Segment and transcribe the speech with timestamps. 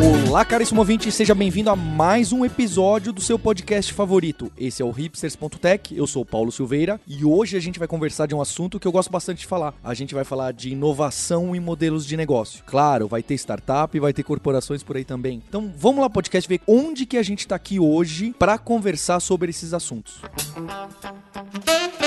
[0.00, 4.50] Olá, caríssimo ouvinte, seja bem-vindo a mais um episódio do seu podcast favorito.
[4.56, 8.24] Esse é o hipsters.tech, eu sou o Paulo Silveira e hoje a gente vai conversar
[8.24, 9.74] de um assunto que eu gosto bastante de falar.
[9.84, 12.64] A gente vai falar de inovação em modelos de negócio.
[12.64, 15.42] Claro, vai ter startup, vai ter corporações por aí também.
[15.46, 19.50] Então, vamos lá podcast ver onde que a gente está aqui hoje para conversar sobre
[19.50, 20.22] esses assuntos.
[20.56, 21.99] Música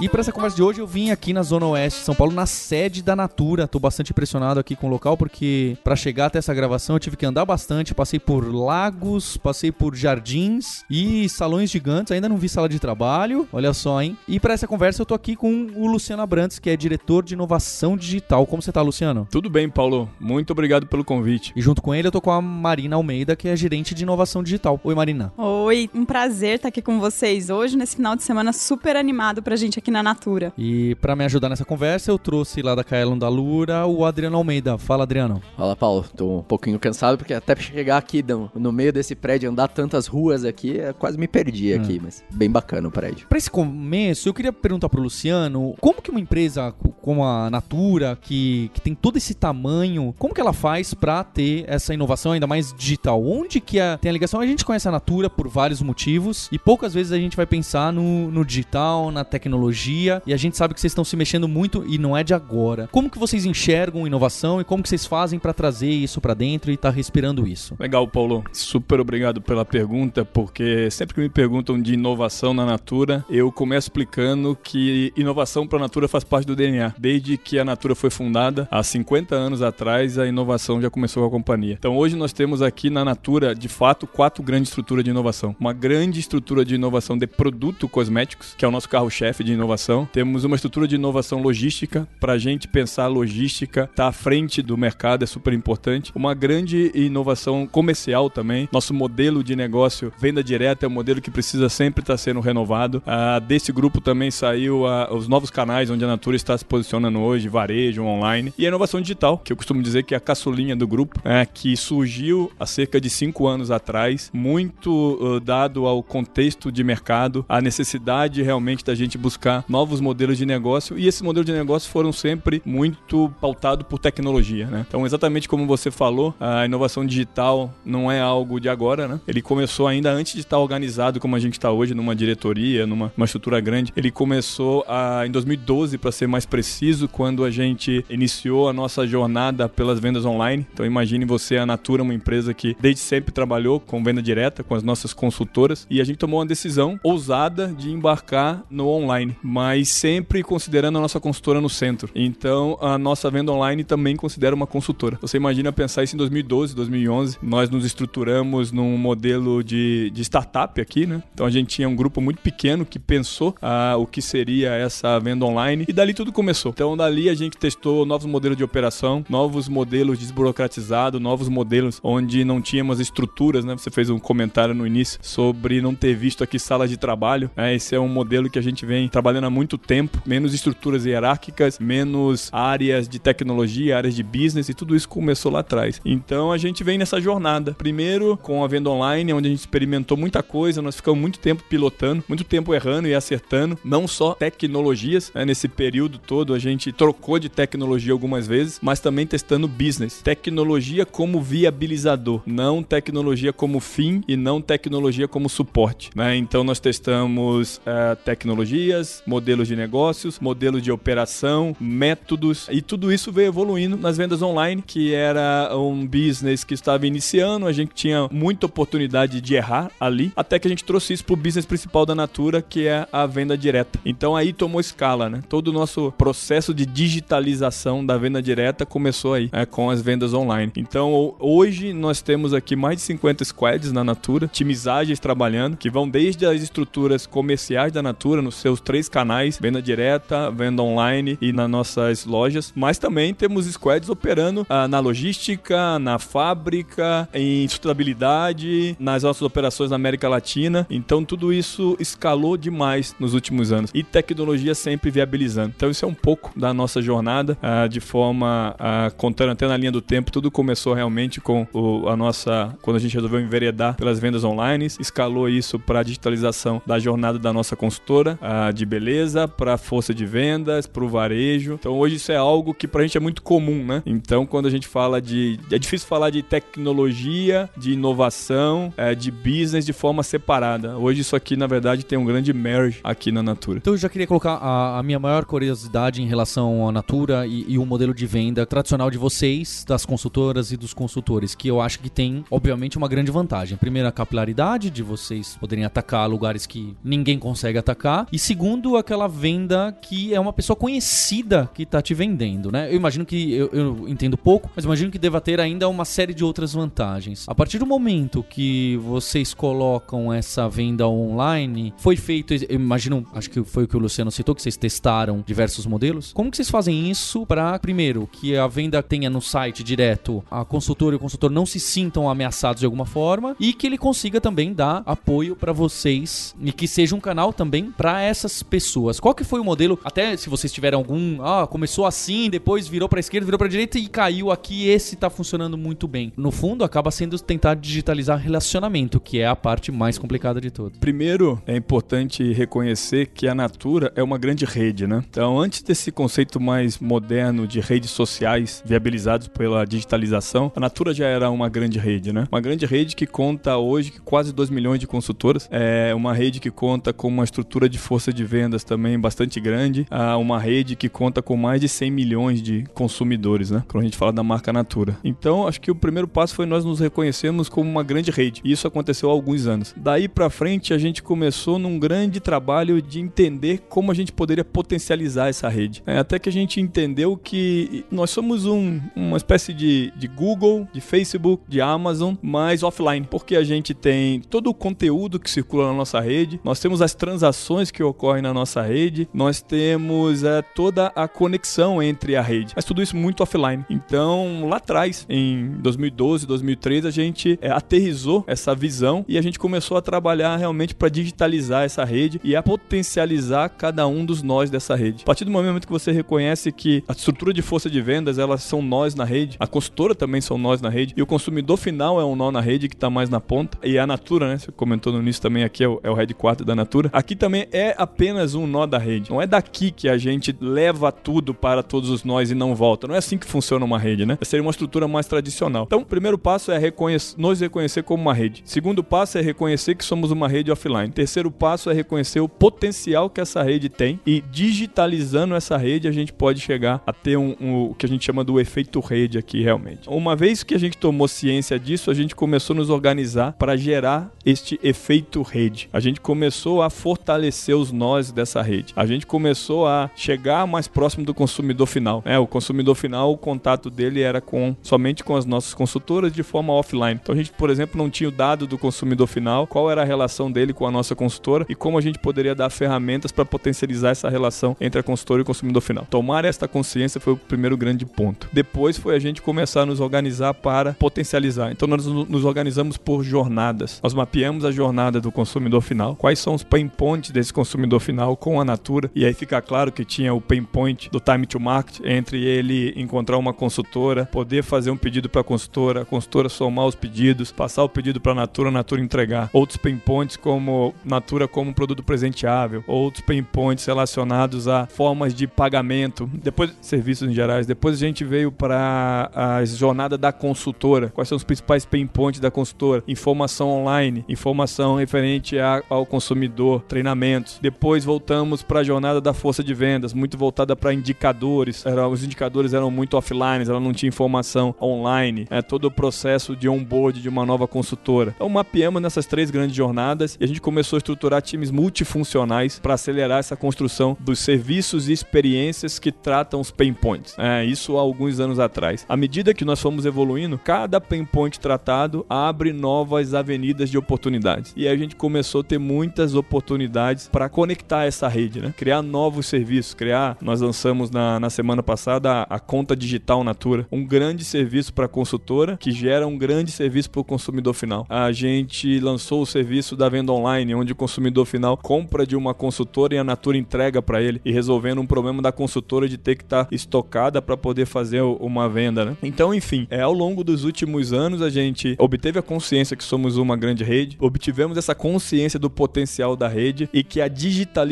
[0.00, 2.32] E para essa conversa de hoje eu vim aqui na Zona Oeste de São Paulo,
[2.32, 3.68] na sede da Natura.
[3.68, 7.16] Tô bastante impressionado aqui com o local porque para chegar até essa gravação eu tive
[7.16, 12.48] que andar bastante, passei por lagos, passei por jardins e salões gigantes, ainda não vi
[12.48, 13.48] sala de trabalho.
[13.52, 14.18] Olha só, hein?
[14.26, 17.34] E para essa conversa eu tô aqui com o Luciano Abrantes, que é diretor de
[17.34, 18.46] inovação digital.
[18.46, 19.28] Como você tá, Luciano?
[19.30, 20.10] Tudo bem, Paulo.
[20.18, 21.52] Muito obrigado pelo convite.
[21.54, 24.42] E junto com ele eu tô com a Marina Almeida, que é gerente de inovação
[24.42, 24.80] digital.
[24.82, 25.32] Oi, Marina.
[25.36, 29.54] Oi, um prazer estar aqui com vocês hoje nesse final de semana super animado pra
[29.54, 30.52] gente aqui na Natura.
[30.56, 34.36] E para me ajudar nessa conversa, eu trouxe lá da Kaelon da Lura o Adriano
[34.36, 34.78] Almeida.
[34.78, 35.42] Fala, Adriano.
[35.56, 36.04] Fala, Paulo.
[36.16, 40.06] Tô um pouquinho cansado, porque até chegar aqui no, no meio desse prédio, andar tantas
[40.06, 41.76] ruas aqui, quase me perdi é.
[41.76, 43.26] aqui, mas bem bacana o prédio.
[43.28, 48.16] Para esse começo, eu queria perguntar pro Luciano, como que uma empresa como a Natura,
[48.20, 52.46] que, que tem todo esse tamanho, como que ela faz para ter essa inovação ainda
[52.46, 53.22] mais digital?
[53.22, 54.40] Onde que a, tem a ligação?
[54.40, 57.92] A gente conhece a Natura por vários motivos e poucas vezes a gente vai pensar
[57.92, 61.48] no, no digital, na tecnologia tecnologia e a gente sabe que vocês estão se mexendo
[61.48, 62.88] muito e não é de agora.
[62.90, 66.70] Como que vocês enxergam inovação e como que vocês fazem para trazer isso para dentro
[66.70, 67.74] e estar tá respirando isso?
[67.78, 68.44] Legal, Paulo.
[68.52, 73.86] Super obrigado pela pergunta, porque sempre que me perguntam de inovação na Natura, eu começo
[73.86, 76.94] explicando que inovação para a Natura faz parte do DNA.
[76.96, 81.28] Desde que a Natura foi fundada, há 50 anos atrás, a inovação já começou com
[81.28, 81.76] a companhia.
[81.78, 85.54] Então hoje nós temos aqui na Natura, de fato, quatro grandes estruturas de inovação.
[85.58, 89.63] Uma grande estrutura de inovação de produto cosméticos, que é o nosso carro-chefe de inovação
[89.64, 90.06] inovação.
[90.12, 92.06] Temos uma estrutura de inovação logística.
[92.20, 96.12] Para a gente pensar logística, tá à frente do mercado é super importante.
[96.14, 98.68] Uma grande inovação comercial também.
[98.70, 102.40] Nosso modelo de negócio, venda direta, é um modelo que precisa sempre estar tá sendo
[102.40, 103.02] renovado.
[103.06, 107.18] Ah, desse grupo também saiu ah, os novos canais onde a Natura está se posicionando
[107.20, 108.52] hoje, varejo, online.
[108.58, 111.46] E a inovação digital, que eu costumo dizer que é a caçulinha do grupo, é,
[111.46, 117.44] que surgiu há cerca de cinco anos atrás, muito uh, dado ao contexto de mercado,
[117.48, 121.90] a necessidade realmente da gente buscar novos modelos de negócio e esses modelos de negócio
[121.90, 124.84] foram sempre muito pautados por tecnologia, né?
[124.88, 129.20] Então, exatamente como você falou, a inovação digital não é algo de agora, né?
[129.26, 133.12] Ele começou ainda antes de estar organizado como a gente está hoje, numa diretoria, numa
[133.24, 133.92] estrutura grande.
[133.96, 139.06] Ele começou a, em 2012, para ser mais preciso, quando a gente iniciou a nossa
[139.06, 140.66] jornada pelas vendas online.
[140.72, 144.74] Então, imagine você, a Natura, uma empresa que desde sempre trabalhou com venda direta, com
[144.74, 149.90] as nossas consultoras, e a gente tomou uma decisão ousada de embarcar no online mas
[149.90, 152.10] sempre considerando a nossa consultora no centro.
[152.14, 155.18] Então, a nossa venda online também considera uma consultora.
[155.20, 160.80] Você imagina pensar isso em 2012, 2011, nós nos estruturamos num modelo de, de startup
[160.80, 161.22] aqui, né?
[161.34, 165.18] Então, a gente tinha um grupo muito pequeno que pensou ah, o que seria essa
[165.18, 166.72] venda online e dali tudo começou.
[166.72, 172.44] Então, dali a gente testou novos modelos de operação, novos modelos desburocratizados, novos modelos onde
[172.44, 173.76] não tínhamos estruturas, né?
[173.76, 177.50] Você fez um comentário no início sobre não ter visto aqui salas de trabalho.
[177.54, 177.74] Né?
[177.74, 181.78] Esse é um modelo que a gente vem trabalhando há muito tempo, menos estruturas hierárquicas,
[181.78, 186.00] menos áreas de tecnologia, áreas de business e tudo isso começou lá atrás.
[186.04, 187.74] Então a gente vem nessa jornada.
[187.74, 191.64] Primeiro com a venda online, onde a gente experimentou muita coisa, nós ficamos muito tempo
[191.68, 195.44] pilotando, muito tempo errando e acertando, não só tecnologias, né?
[195.44, 200.20] nesse período todo a gente trocou de tecnologia algumas vezes, mas também testando business.
[200.22, 206.10] Tecnologia como viabilizador, não tecnologia como fim e não tecnologia como suporte.
[206.14, 206.36] Né?
[206.36, 213.32] Então nós testamos uh, tecnologias, modelos de negócios, modelos de operação, métodos e tudo isso
[213.32, 218.28] veio evoluindo nas vendas online, que era um business que estava iniciando, a gente tinha
[218.30, 222.06] muita oportunidade de errar ali, até que a gente trouxe isso para o business principal
[222.06, 223.98] da Natura, que é a venda direta.
[224.04, 225.40] Então aí tomou escala, né?
[225.48, 230.34] Todo o nosso processo de digitalização da venda direta começou aí, né, com as vendas
[230.34, 230.72] online.
[230.76, 235.90] Então hoje nós temos aqui mais de 50 squads na Natura, times ágeis trabalhando, que
[235.90, 241.38] vão desde as estruturas comerciais da Natura, nos seus três canais, venda direta, venda online
[241.40, 247.68] e nas nossas lojas, mas também temos squads operando ah, na logística, na fábrica, em
[247.68, 250.84] sustentabilidade, nas nossas operações na América Latina.
[250.90, 255.72] Então tudo isso escalou demais nos últimos anos e tecnologia sempre viabilizando.
[255.76, 259.76] Então isso é um pouco da nossa jornada ah, de forma ah, contando até na
[259.76, 260.32] linha do tempo.
[260.32, 264.86] Tudo começou realmente com o, a nossa quando a gente resolveu enveredar pelas vendas online,
[264.98, 270.14] escalou isso para a digitalização da jornada da nossa consultora ah, de beleza, para força
[270.14, 271.74] de vendas, para o varejo.
[271.74, 274.02] Então hoje isso é algo que para a gente é muito comum, né?
[274.06, 279.32] Então quando a gente fala de é difícil falar de tecnologia, de inovação, é, de
[279.32, 280.96] business de forma separada.
[280.96, 283.78] Hoje isso aqui na verdade tem um grande merge aqui na Natura.
[283.78, 287.64] Então eu já queria colocar a, a minha maior curiosidade em relação à Natura e,
[287.66, 291.80] e o modelo de venda tradicional de vocês, das consultoras e dos consultores, que eu
[291.80, 293.76] acho que tem, obviamente, uma grande vantagem.
[293.76, 298.28] Primeiro, a capilaridade de vocês poderem atacar lugares que ninguém consegue atacar.
[298.30, 302.90] E segundo, aquela venda que é uma pessoa conhecida que está te vendendo, né?
[302.90, 306.34] Eu imagino que, eu, eu entendo pouco, mas imagino que deva ter ainda uma série
[306.34, 307.46] de outras vantagens.
[307.48, 313.50] A partir do momento que vocês colocam essa venda online, foi feito, eu imagino, acho
[313.50, 316.32] que foi o que o Luciano citou, que vocês testaram diversos modelos.
[316.32, 320.64] Como que vocês fazem isso para, primeiro, que a venda tenha no site direto, a
[320.64, 324.40] consultora e o consultor não se sintam ameaçados de alguma forma e que ele consiga
[324.40, 328.73] também dar apoio para vocês e que seja um canal também para essas pessoas.
[329.20, 329.98] Qual que foi o modelo?
[330.04, 333.98] Até se vocês tiveram algum, ah, começou assim, depois virou para esquerda, virou para direita
[333.98, 336.32] e caiu aqui, esse tá funcionando muito bem.
[336.36, 340.98] No fundo, acaba sendo tentar digitalizar relacionamento, que é a parte mais complicada de tudo.
[340.98, 345.22] Primeiro, é importante reconhecer que a Natura é uma grande rede, né?
[345.28, 351.26] Então, antes desse conceito mais moderno de redes sociais viabilizados pela digitalização, a Natura já
[351.26, 352.46] era uma grande rede, né?
[352.50, 356.70] Uma grande rede que conta hoje quase 2 milhões de consultoras, é uma rede que
[356.70, 360.06] conta com uma estrutura de força de vendas também bastante grande,
[360.40, 363.84] uma rede que conta com mais de 100 milhões de consumidores, né?
[363.88, 365.16] Quando a gente fala da marca Natura.
[365.22, 368.60] Então, acho que o primeiro passo foi nós nos reconhecermos como uma grande rede.
[368.64, 369.94] E isso aconteceu há alguns anos.
[369.96, 374.64] Daí para frente, a gente começou num grande trabalho de entender como a gente poderia
[374.64, 376.02] potencializar essa rede.
[376.06, 380.88] É, até que a gente entendeu que nós somos um, uma espécie de, de Google,
[380.92, 385.88] de Facebook, de Amazon, mas offline, porque a gente tem todo o conteúdo que circula
[385.88, 390.62] na nossa rede, nós temos as transações que ocorrem na nossa rede, nós temos é,
[390.62, 393.84] toda a conexão entre a rede, mas tudo isso muito offline.
[393.90, 399.58] Então, lá atrás, em 2012, 2013, a gente é, aterrizou essa visão e a gente
[399.58, 404.70] começou a trabalhar realmente para digitalizar essa rede e a potencializar cada um dos nós
[404.70, 405.22] dessa rede.
[405.22, 408.62] A partir do momento que você reconhece que a estrutura de força de vendas, elas
[408.62, 412.20] são nós na rede, a consultora também são nós na rede, e o consumidor final
[412.20, 414.58] é um nó na rede que está mais na ponta, e a Natura, né?
[414.58, 417.10] Você comentou no início também aqui, é o, é o headquarter da Natura.
[417.12, 419.30] Aqui também é apenas um nó da rede.
[419.30, 423.06] Não é daqui que a gente leva tudo para todos os nós e não volta.
[423.06, 424.36] Não é assim que funciona uma rede, né?
[424.42, 425.84] Seria uma estrutura mais tradicional.
[425.86, 428.62] Então, o primeiro passo é reconhecer, nos reconhecer como uma rede.
[428.66, 431.10] Segundo passo é reconhecer que somos uma rede offline.
[431.10, 436.12] Terceiro passo é reconhecer o potencial que essa rede tem e digitalizando essa rede a
[436.12, 439.38] gente pode chegar a ter um, um, o que a gente chama do efeito rede
[439.38, 440.08] aqui realmente.
[440.08, 443.76] Uma vez que a gente tomou ciência disso, a gente começou a nos organizar para
[443.76, 445.88] gerar este efeito rede.
[445.92, 448.92] A gente começou a fortalecer os nós dessa rede.
[448.96, 452.22] A gente começou a chegar mais próximo do consumidor final.
[452.24, 456.42] É, o consumidor final, o contato dele era com somente com as nossas consultoras de
[456.42, 457.18] forma offline.
[457.22, 460.04] Então a gente, por exemplo, não tinha o dado do consumidor final, qual era a
[460.04, 464.10] relação dele com a nossa consultora e como a gente poderia dar ferramentas para potencializar
[464.10, 466.06] essa relação entre a consultora e o consumidor final.
[466.10, 468.48] Tomar esta consciência foi o primeiro grande ponto.
[468.52, 471.70] Depois foi a gente começar a nos organizar para potencializar.
[471.72, 474.00] Então nós nos organizamos por jornadas.
[474.02, 478.23] Nós mapeamos a jornada do consumidor final, quais são os pain points desse consumidor final
[478.36, 481.60] com a Natura, e aí fica claro que tinha o pain point do time to
[481.60, 486.48] market entre ele encontrar uma consultora, poder fazer um pedido para a consultora, a consultora
[486.48, 489.50] somar os pedidos, passar o pedido para a Natura, a Natura entregar.
[489.52, 495.34] Outros pain points como Natura como um produto presenteável, outros pain points relacionados a formas
[495.34, 497.66] de pagamento, depois serviços em gerais.
[497.66, 501.08] Depois a gente veio para a jornada da consultora.
[501.08, 503.02] Quais são os principais pain points da consultora?
[503.06, 507.58] Informação online, informação referente a, ao consumidor, treinamentos.
[507.60, 511.84] Depois voltamos para a jornada da força de vendas, muito voltada para indicadores.
[511.84, 515.46] Era, os indicadores eram muito offline, ela não tinha informação online.
[515.50, 518.32] É todo o processo de onboard de uma nova consultora.
[518.34, 522.94] Então mapeamos nessas três grandes jornadas e a gente começou a estruturar times multifuncionais para
[522.94, 527.34] acelerar essa construção dos serviços e experiências que tratam os pain points.
[527.38, 529.04] É, isso há alguns anos atrás.
[529.08, 534.72] À medida que nós fomos evoluindo, cada pain point tratado abre novas avenidas de oportunidades.
[534.76, 538.74] E aí a gente começou a ter muitas oportunidades para conectar aumentar essa rede, né?
[538.76, 540.36] Criar novos serviços, criar.
[540.40, 545.06] Nós lançamos na, na semana passada a, a conta digital Natura, um grande serviço para
[545.06, 548.06] a consultora que gera um grande serviço para o consumidor final.
[548.08, 552.52] A gente lançou o serviço da venda online, onde o consumidor final compra de uma
[552.52, 556.36] consultora e a Natura entrega para ele e resolvendo um problema da consultora de ter
[556.36, 559.16] que estar tá estocada para poder fazer uma venda, né?
[559.22, 563.36] Então, enfim, é ao longo dos últimos anos a gente obteve a consciência que somos
[563.36, 567.83] uma grande rede, obtivemos essa consciência do potencial da rede e que a digitalização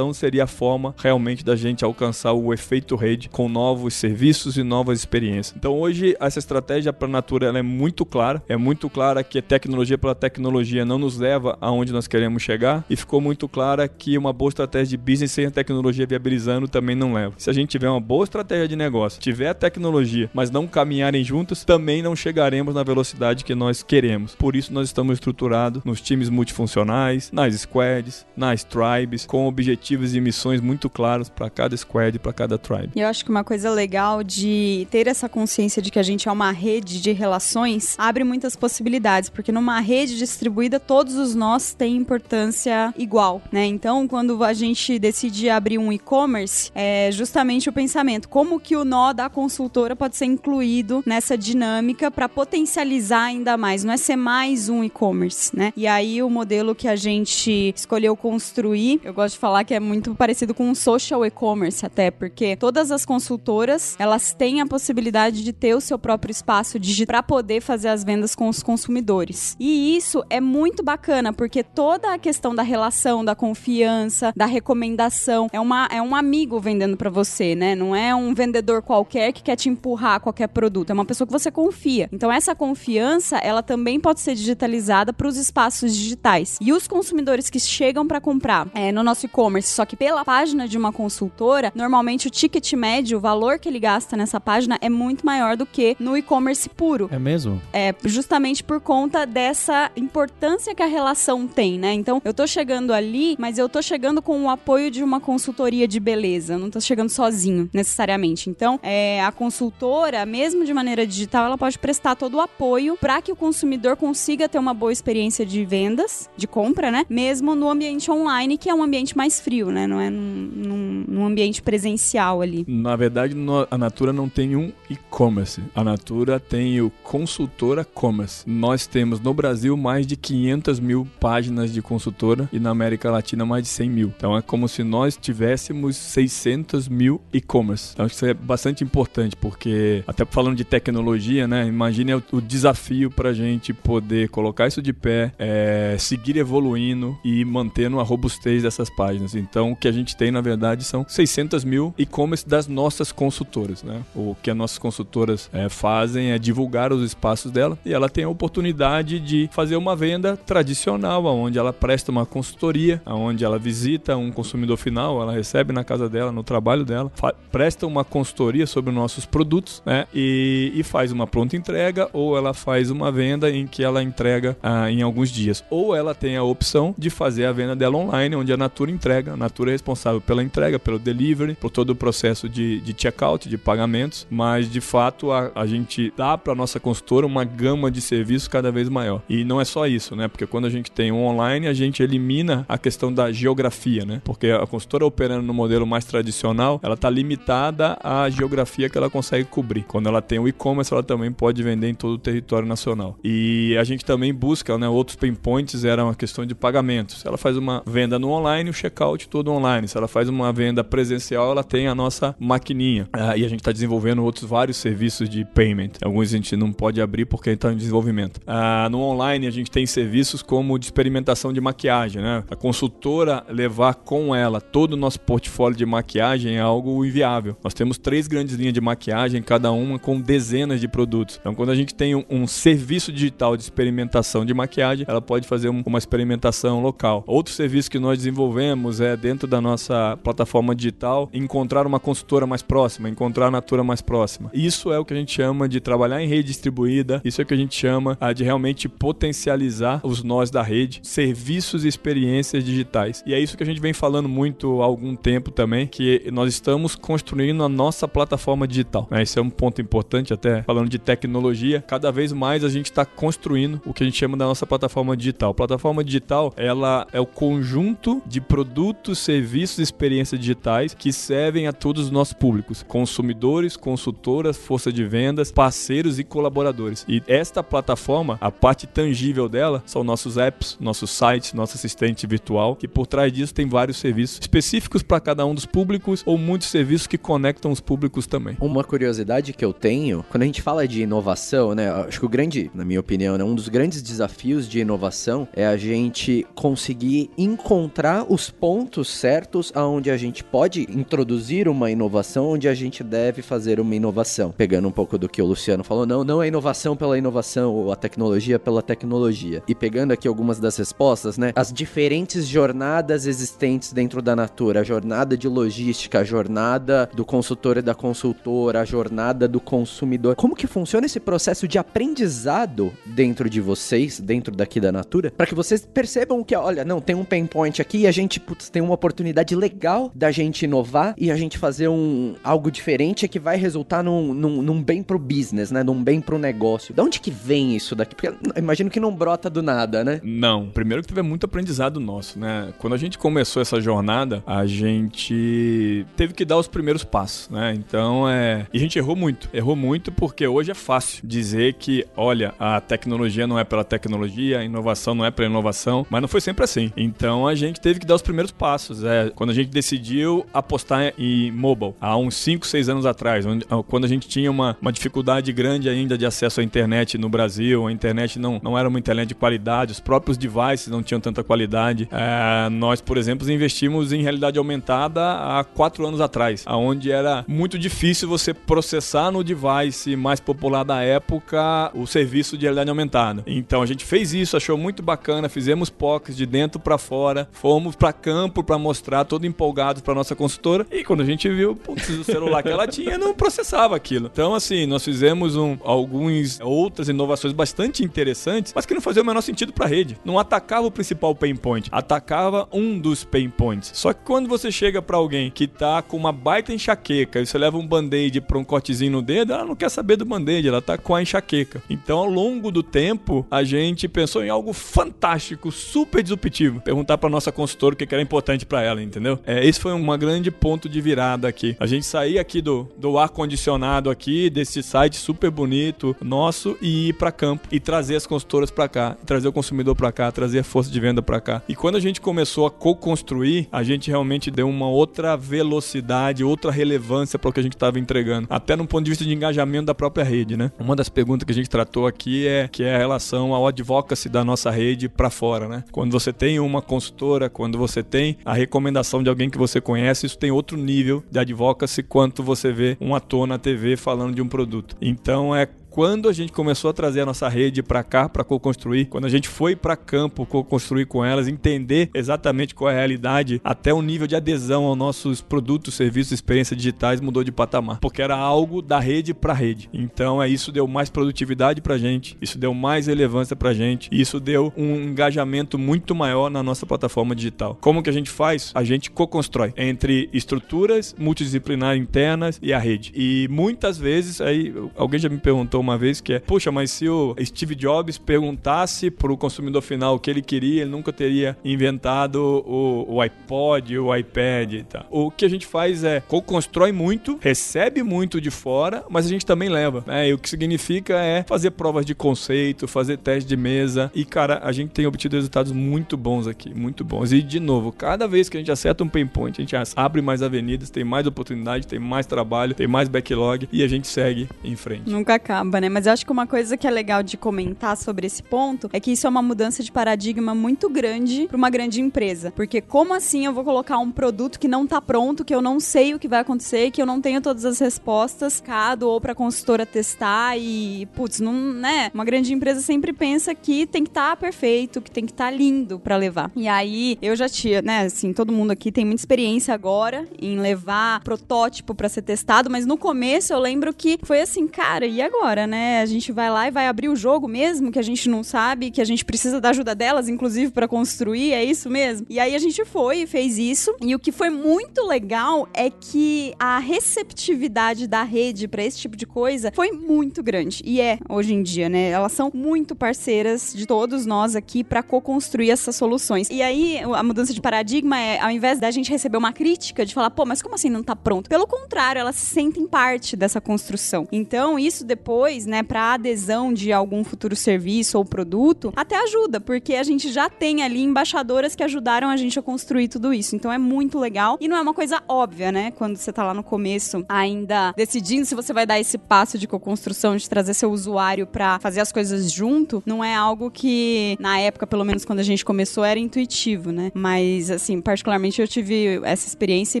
[0.12, 4.98] seria a forma realmente da gente alcançar o efeito rede com novos serviços e novas
[4.98, 5.54] experiências.
[5.56, 9.98] Então, hoje essa estratégia para a Natura é muito clara, é muito clara que tecnologia
[9.98, 14.32] pela tecnologia não nos leva aonde nós queremos chegar e ficou muito clara que uma
[14.32, 17.34] boa estratégia de business sem a tecnologia viabilizando também não leva.
[17.38, 21.22] Se a gente tiver uma boa estratégia de negócio, tiver a tecnologia, mas não caminharem
[21.22, 24.34] juntos, também não chegaremos na velocidade que nós queremos.
[24.34, 30.20] Por isso nós estamos estruturados nos times multifuncionais, nas squads, nas tribes, com objetivos e
[30.20, 32.90] missões muito claros para cada squad, para cada tribe.
[32.94, 36.28] E eu acho que uma coisa legal de ter essa consciência de que a gente
[36.28, 41.74] é uma rede de relações abre muitas possibilidades, porque numa rede distribuída todos os nós
[41.74, 43.66] têm importância igual, né?
[43.66, 48.84] Então, quando a gente decide abrir um e-commerce, é justamente o pensamento como que o
[48.84, 54.16] nó da consultora pode ser incluído nessa dinâmica para potencializar ainda mais, não é ser
[54.16, 55.72] mais um e-commerce, né?
[55.76, 60.14] E aí o modelo que a gente escolheu construir, eu gosto falar que é muito
[60.14, 65.52] parecido com um social e-commerce até, porque todas as consultoras, elas têm a possibilidade de
[65.52, 69.56] ter o seu próprio espaço digital para poder fazer as vendas com os consumidores.
[69.60, 75.48] E isso é muito bacana, porque toda a questão da relação, da confiança, da recomendação,
[75.52, 77.74] é, uma, é um amigo vendendo para você, né?
[77.74, 81.32] Não é um vendedor qualquer que quer te empurrar qualquer produto, é uma pessoa que
[81.32, 82.08] você confia.
[82.12, 86.58] Então essa confiança, ela também pode ser digitalizada para os espaços digitais.
[86.60, 90.66] E os consumidores que chegam para comprar é, no nosso e-commerce, só que pela página
[90.68, 94.88] de uma consultora, normalmente o ticket médio, o valor que ele gasta nessa página é
[94.88, 97.08] muito maior do que no e-commerce puro.
[97.12, 97.60] É mesmo?
[97.72, 101.92] É justamente por conta dessa importância que a relação tem, né?
[101.92, 105.86] Então, eu tô chegando ali, mas eu tô chegando com o apoio de uma consultoria
[105.86, 108.50] de beleza, eu não tô chegando sozinho, necessariamente.
[108.50, 113.20] Então, é, a consultora, mesmo de maneira digital, ela pode prestar todo o apoio para
[113.22, 117.06] que o consumidor consiga ter uma boa experiência de vendas, de compra, né?
[117.08, 119.86] Mesmo no ambiente online, que é um ambiente mais frio, né?
[119.86, 122.64] Não é num, num, ambiente presencial ali.
[122.68, 123.34] Na verdade,
[123.70, 125.62] a Natura não tem um e-commerce.
[125.74, 128.48] A Natura tem o consultora commerce.
[128.48, 133.44] Nós temos no Brasil mais de 500 mil páginas de consultora e na América Latina
[133.46, 134.12] mais de 100 mil.
[134.16, 137.92] Então é como se nós tivéssemos 600 mil e-commerce.
[137.94, 141.66] Então isso é bastante importante porque até falando de tecnologia, né?
[141.66, 147.16] Imagine o, o desafio para a gente poder colocar isso de pé, é, seguir evoluindo
[147.24, 149.03] e mantendo a robustez dessas páginas.
[149.12, 153.82] Então o que a gente tem na verdade são 600 mil e-commerce das nossas consultoras,
[153.82, 154.02] né?
[154.14, 158.24] O que as nossas consultoras é, fazem é divulgar os espaços dela e ela tem
[158.24, 164.16] a oportunidade de fazer uma venda tradicional, onde ela presta uma consultoria, onde ela visita
[164.16, 167.10] um consumidor final, ela recebe na casa dela, no trabalho dela,
[167.50, 170.06] presta uma consultoria sobre nossos produtos, né?
[170.14, 174.56] E, e, faz uma pronta entrega ou ela faz uma venda em que ela entrega
[174.62, 175.64] ah, em alguns dias.
[175.70, 179.32] Ou ela tem a opção de fazer a venda dela online, onde a Natura entrega.
[179.32, 183.48] A Natura é responsável pela entrega, pelo delivery, por todo o processo de, de checkout,
[183.48, 188.00] de pagamentos, mas de fato a, a gente dá para nossa consultora uma gama de
[188.00, 189.22] serviços cada vez maior.
[189.28, 190.28] E não é só isso, né?
[190.28, 194.20] Porque quando a gente tem um online, a gente elimina a questão da geografia, né?
[194.24, 199.10] Porque a consultora operando no modelo mais tradicional, ela está limitada à geografia que ela
[199.10, 199.84] consegue cobrir.
[199.84, 203.18] Quando ela tem o e-commerce, ela também pode vender em todo o território nacional.
[203.22, 204.88] E a gente também busca, né?
[204.88, 207.24] Outros pain points eram a questão de pagamentos.
[207.24, 209.88] Ela faz uma venda no online, checkout todo online.
[209.88, 213.08] Se ela faz uma venda presencial, ela tem a nossa maquininha.
[213.12, 215.92] Ah, e a gente está desenvolvendo outros vários serviços de payment.
[216.02, 218.40] Alguns a gente não pode abrir porque está em desenvolvimento.
[218.46, 222.44] Ah, no online, a gente tem serviços como de experimentação de maquiagem, né?
[222.50, 227.56] A consultora levar com ela todo o nosso portfólio de maquiagem é algo inviável.
[227.62, 231.38] Nós temos três grandes linhas de maquiagem, cada uma com dezenas de produtos.
[231.40, 235.46] Então, quando a gente tem um, um serviço digital de experimentação de maquiagem, ela pode
[235.46, 237.22] fazer um, uma experimentação local.
[237.26, 238.63] Outro serviço que nós desenvolvemos
[239.00, 244.00] é dentro da nossa plataforma digital encontrar uma consultora mais próxima, encontrar a Natura mais
[244.00, 244.50] próxima.
[244.52, 247.20] Isso é o que a gente chama de trabalhar em rede distribuída.
[247.24, 251.00] Isso é o que a gente chama ah, de realmente potencializar os nós da rede,
[251.02, 253.22] serviços e experiências digitais.
[253.26, 256.52] E é isso que a gente vem falando muito há algum tempo também, que nós
[256.52, 259.08] estamos construindo a nossa plataforma digital.
[259.10, 259.22] Né?
[259.22, 261.82] Esse é um ponto importante, até falando de tecnologia.
[261.86, 265.16] Cada vez mais a gente está construindo o que a gente chama da nossa plataforma
[265.16, 265.50] digital.
[265.50, 271.66] A plataforma digital, ela é o conjunto de produtos, serviços e experiências digitais que servem
[271.66, 277.04] a todos os nossos públicos: consumidores, consultoras, força de vendas, parceiros e colaboradores.
[277.08, 282.76] E esta plataforma, a parte tangível dela, são nossos apps, nossos sites, nosso assistente virtual,
[282.76, 286.68] que por trás disso tem vários serviços específicos para cada um dos públicos ou muitos
[286.68, 288.56] serviços que conectam os públicos também.
[288.60, 291.90] Uma curiosidade que eu tenho, quando a gente fala de inovação, né?
[291.90, 295.66] Acho que o grande, na minha opinião, né, um dos grandes desafios de inovação é
[295.66, 302.68] a gente conseguir encontrar os pontos certos aonde a gente pode introduzir uma inovação, onde
[302.68, 304.52] a gente deve fazer uma inovação.
[304.56, 307.92] Pegando um pouco do que o Luciano falou, não, não é inovação pela inovação ou
[307.92, 309.62] a tecnologia pela tecnologia.
[309.66, 311.52] E pegando aqui algumas das respostas, né?
[311.54, 317.78] As diferentes jornadas existentes dentro da Natura, a jornada de logística, a jornada do consultor
[317.78, 320.36] e da consultora, a jornada do consumidor.
[320.36, 325.46] Como que funciona esse processo de aprendizado dentro de vocês, dentro daqui da Natura, para
[325.46, 328.68] que vocês percebam que, olha, não, tem um pain point aqui e a gente, putz,
[328.68, 333.38] tem uma oportunidade legal da gente inovar e a gente fazer um algo diferente que
[333.38, 335.82] vai resultar num, num, num bem pro business, né?
[335.82, 336.94] Num bem pro negócio.
[336.94, 338.14] Da onde que vem isso daqui?
[338.14, 340.20] Porque imagino que não brota do nada, né?
[340.22, 340.68] Não.
[340.70, 342.72] Primeiro que teve muito aprendizado nosso, né?
[342.78, 347.74] Quando a gente começou essa jornada, a gente teve que dar os primeiros passos, né?
[347.74, 348.66] Então é.
[348.72, 349.48] E a gente errou muito.
[349.52, 354.60] Errou muito porque hoje é fácil dizer que, olha, a tecnologia não é pela tecnologia,
[354.60, 356.92] a inovação não é pela inovação, mas não foi sempre assim.
[356.96, 359.04] Então a gente teve que dar os primeiros passos.
[359.04, 363.64] É, quando a gente decidiu apostar em mobile, há uns 5, 6 anos atrás, onde,
[363.88, 367.86] quando a gente tinha uma, uma dificuldade grande ainda de acesso à internet no Brasil,
[367.86, 371.44] a internet não, não era uma internet de qualidade, os próprios devices não tinham tanta
[371.44, 372.08] qualidade.
[372.10, 377.78] É, nós, por exemplo, investimos em realidade aumentada há 4 anos atrás, onde era muito
[377.78, 383.42] difícil você processar no device mais popular da época o serviço de realidade aumentada.
[383.46, 387.94] Então a gente fez isso, achou muito bacana, fizemos POCs de dentro para fora, fomos
[387.94, 390.86] para campo para mostrar, todo empolgado para nossa consultora.
[390.90, 394.30] E quando a gente viu, putz, o celular que ela tinha não processava aquilo.
[394.32, 399.26] Então, assim, nós fizemos um, algumas outras inovações bastante interessantes, mas que não faziam o
[399.26, 400.18] menor sentido para a rede.
[400.24, 403.90] Não atacava o principal pain point, atacava um dos pain points.
[403.94, 407.58] Só que quando você chega para alguém que tá com uma baita enxaqueca e você
[407.58, 410.82] leva um band-aid para um cortezinho no dedo, ela não quer saber do band-aid, ela
[410.82, 411.82] tá com a enxaqueca.
[411.88, 416.80] Então, ao longo do tempo, a gente pensou em algo fantástico, super disruptivo.
[416.80, 419.38] Perguntar para nossa consultora o que era importante para ela, entendeu?
[419.46, 421.76] É, esse foi um grande ponto de virada aqui.
[421.78, 427.08] A gente sair aqui do, do ar condicionado aqui, desse site super bonito nosso e
[427.08, 430.60] ir para campo e trazer as consultoras para cá, trazer o consumidor para cá, trazer
[430.60, 431.62] a força de venda para cá.
[431.68, 436.70] E quando a gente começou a co-construir, a gente realmente deu uma outra velocidade, outra
[436.70, 439.86] relevância para o que a gente estava entregando, até no ponto de vista de engajamento
[439.86, 440.72] da própria rede, né?
[440.78, 444.28] Uma das perguntas que a gente tratou aqui é que é a relação ao advocacy
[444.28, 445.84] da nossa rede para fora, né?
[445.90, 450.26] Quando você tem uma consultora, quando você tem a recomendação de alguém que você conhece,
[450.26, 454.40] isso tem outro nível de advocacy quanto você vê um ator na TV falando de
[454.40, 454.96] um produto.
[455.00, 459.04] Então é quando a gente começou a trazer a nossa rede para cá para co-construir,
[459.04, 463.60] quando a gente foi para campo co-construir com elas, entender exatamente qual é a realidade,
[463.62, 468.20] até o nível de adesão aos nossos produtos, serviços, experiências digitais mudou de patamar, porque
[468.20, 469.88] era algo da rede para rede.
[469.92, 474.40] Então é isso deu mais produtividade para gente, isso deu mais relevância para gente, isso
[474.40, 477.78] deu um engajamento muito maior na nossa plataforma digital.
[477.80, 478.72] Como que a gente faz?
[478.74, 483.12] A gente co-constrói entre estruturas multidisciplinares internas e a rede.
[483.14, 487.08] E muitas vezes aí alguém já me perguntou uma vez, que é, puxa, mas se
[487.08, 491.56] o Steve Jobs perguntasse para o consumidor final o que ele queria, ele nunca teria
[491.64, 495.06] inventado o, o iPod, o iPad e tal.
[495.10, 499.44] O que a gente faz é, constrói muito, recebe muito de fora, mas a gente
[499.44, 500.02] também leva.
[500.06, 500.28] Né?
[500.28, 504.10] E o que significa é fazer provas de conceito, fazer teste de mesa.
[504.14, 507.32] E, cara, a gente tem obtido resultados muito bons aqui, muito bons.
[507.32, 510.22] E, de novo, cada vez que a gente acerta um pain point, a gente abre
[510.22, 514.48] mais avenidas, tem mais oportunidade, tem mais trabalho, tem mais backlog e a gente segue
[514.62, 515.10] em frente.
[515.10, 515.88] Nunca acaba, né?
[515.88, 519.00] Mas eu acho que uma coisa que é legal de comentar sobre esse ponto é
[519.00, 522.50] que isso é uma mudança de paradigma muito grande para uma grande empresa.
[522.50, 525.80] Porque como assim eu vou colocar um produto que não tá pronto, que eu não
[525.80, 529.34] sei o que vai acontecer, que eu não tenho todas as respostas, cado ou para
[529.34, 532.10] consultora testar e, putz, não, né?
[532.14, 535.46] Uma grande empresa sempre pensa que tem que estar tá perfeito, que tem que estar
[535.46, 536.50] tá lindo para levar.
[536.56, 540.58] E aí eu já tinha, né, assim, todo mundo aqui tem muita experiência agora em
[540.58, 545.20] levar protótipo para ser testado, mas no começo eu lembro que foi assim, cara, e
[545.20, 545.63] agora?
[545.66, 546.00] Né?
[546.00, 548.90] A gente vai lá e vai abrir o jogo mesmo, que a gente não sabe,
[548.90, 552.26] que a gente precisa da ajuda delas, inclusive, para construir, é isso mesmo?
[552.28, 553.94] E aí a gente foi e fez isso.
[554.00, 559.16] E o que foi muito legal é que a receptividade da rede para esse tipo
[559.16, 560.82] de coisa foi muito grande.
[560.84, 562.10] E é, hoje em dia, né?
[562.10, 566.48] Elas são muito parceiras de todos nós aqui para co-construir essas soluções.
[566.50, 570.14] E aí, a mudança de paradigma é, ao invés da gente receber uma crítica de
[570.14, 571.48] falar, pô, mas como assim não tá pronto?
[571.48, 574.26] Pelo contrário, elas se sentem parte dessa construção.
[574.30, 579.94] Então, isso depois, né, para adesão de algum futuro serviço ou produto, até ajuda, porque
[579.94, 583.54] a gente já tem ali embaixadoras que ajudaram a gente a construir tudo isso.
[583.54, 585.92] Então, é muito legal e não é uma coisa óbvia, né?
[585.92, 589.68] Quando você tá lá no começo, ainda decidindo se você vai dar esse passo de
[589.68, 594.58] co-construção, de trazer seu usuário para fazer as coisas junto, não é algo que na
[594.58, 597.12] época, pelo menos quando a gente começou, era intuitivo, né?
[597.14, 600.00] Mas assim, particularmente eu tive essa experiência e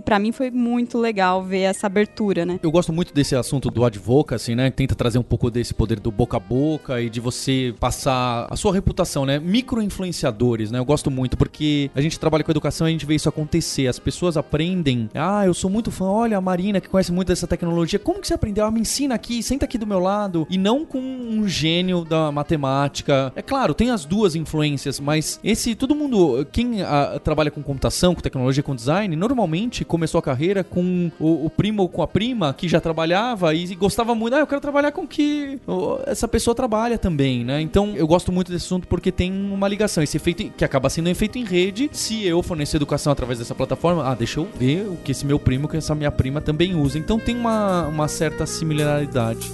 [0.00, 2.58] para mim foi muito legal ver essa abertura, né?
[2.62, 4.70] Eu gosto muito desse assunto do advocacy, né?
[4.70, 8.72] Tenta trazer um desse poder do boca a boca e de você passar a sua
[8.72, 9.38] reputação, né?
[9.38, 10.78] Micro-influenciadores, né?
[10.78, 13.86] Eu gosto muito porque a gente trabalha com educação e a gente vê isso acontecer.
[13.86, 15.08] As pessoas aprendem.
[15.14, 16.06] Ah, eu sou muito fã.
[16.06, 17.98] Olha a Marina que conhece muito dessa tecnologia.
[17.98, 18.64] Como que você aprendeu?
[18.64, 20.46] Ah, me ensina aqui, senta aqui do meu lado.
[20.50, 23.32] E não com um gênio da matemática.
[23.36, 27.62] É claro, tem as duas influências, mas esse todo mundo, quem a, ah, trabalha com
[27.62, 32.02] computação, com tecnologia, com design, normalmente começou a carreira com o, o primo ou com
[32.02, 34.34] a prima que já trabalhava e gostava muito.
[34.34, 35.23] Ah, eu quero trabalhar com que
[36.06, 37.60] essa pessoa trabalha também, né?
[37.60, 41.06] Então eu gosto muito desse assunto porque tem uma ligação, esse efeito que acaba sendo
[41.06, 41.88] um efeito em rede.
[41.92, 45.38] Se eu fornecer educação através dessa plataforma, ah, deixa eu ver o que esse meu
[45.38, 46.98] primo, que essa minha prima também usa.
[46.98, 49.52] Então tem uma, uma certa similaridade.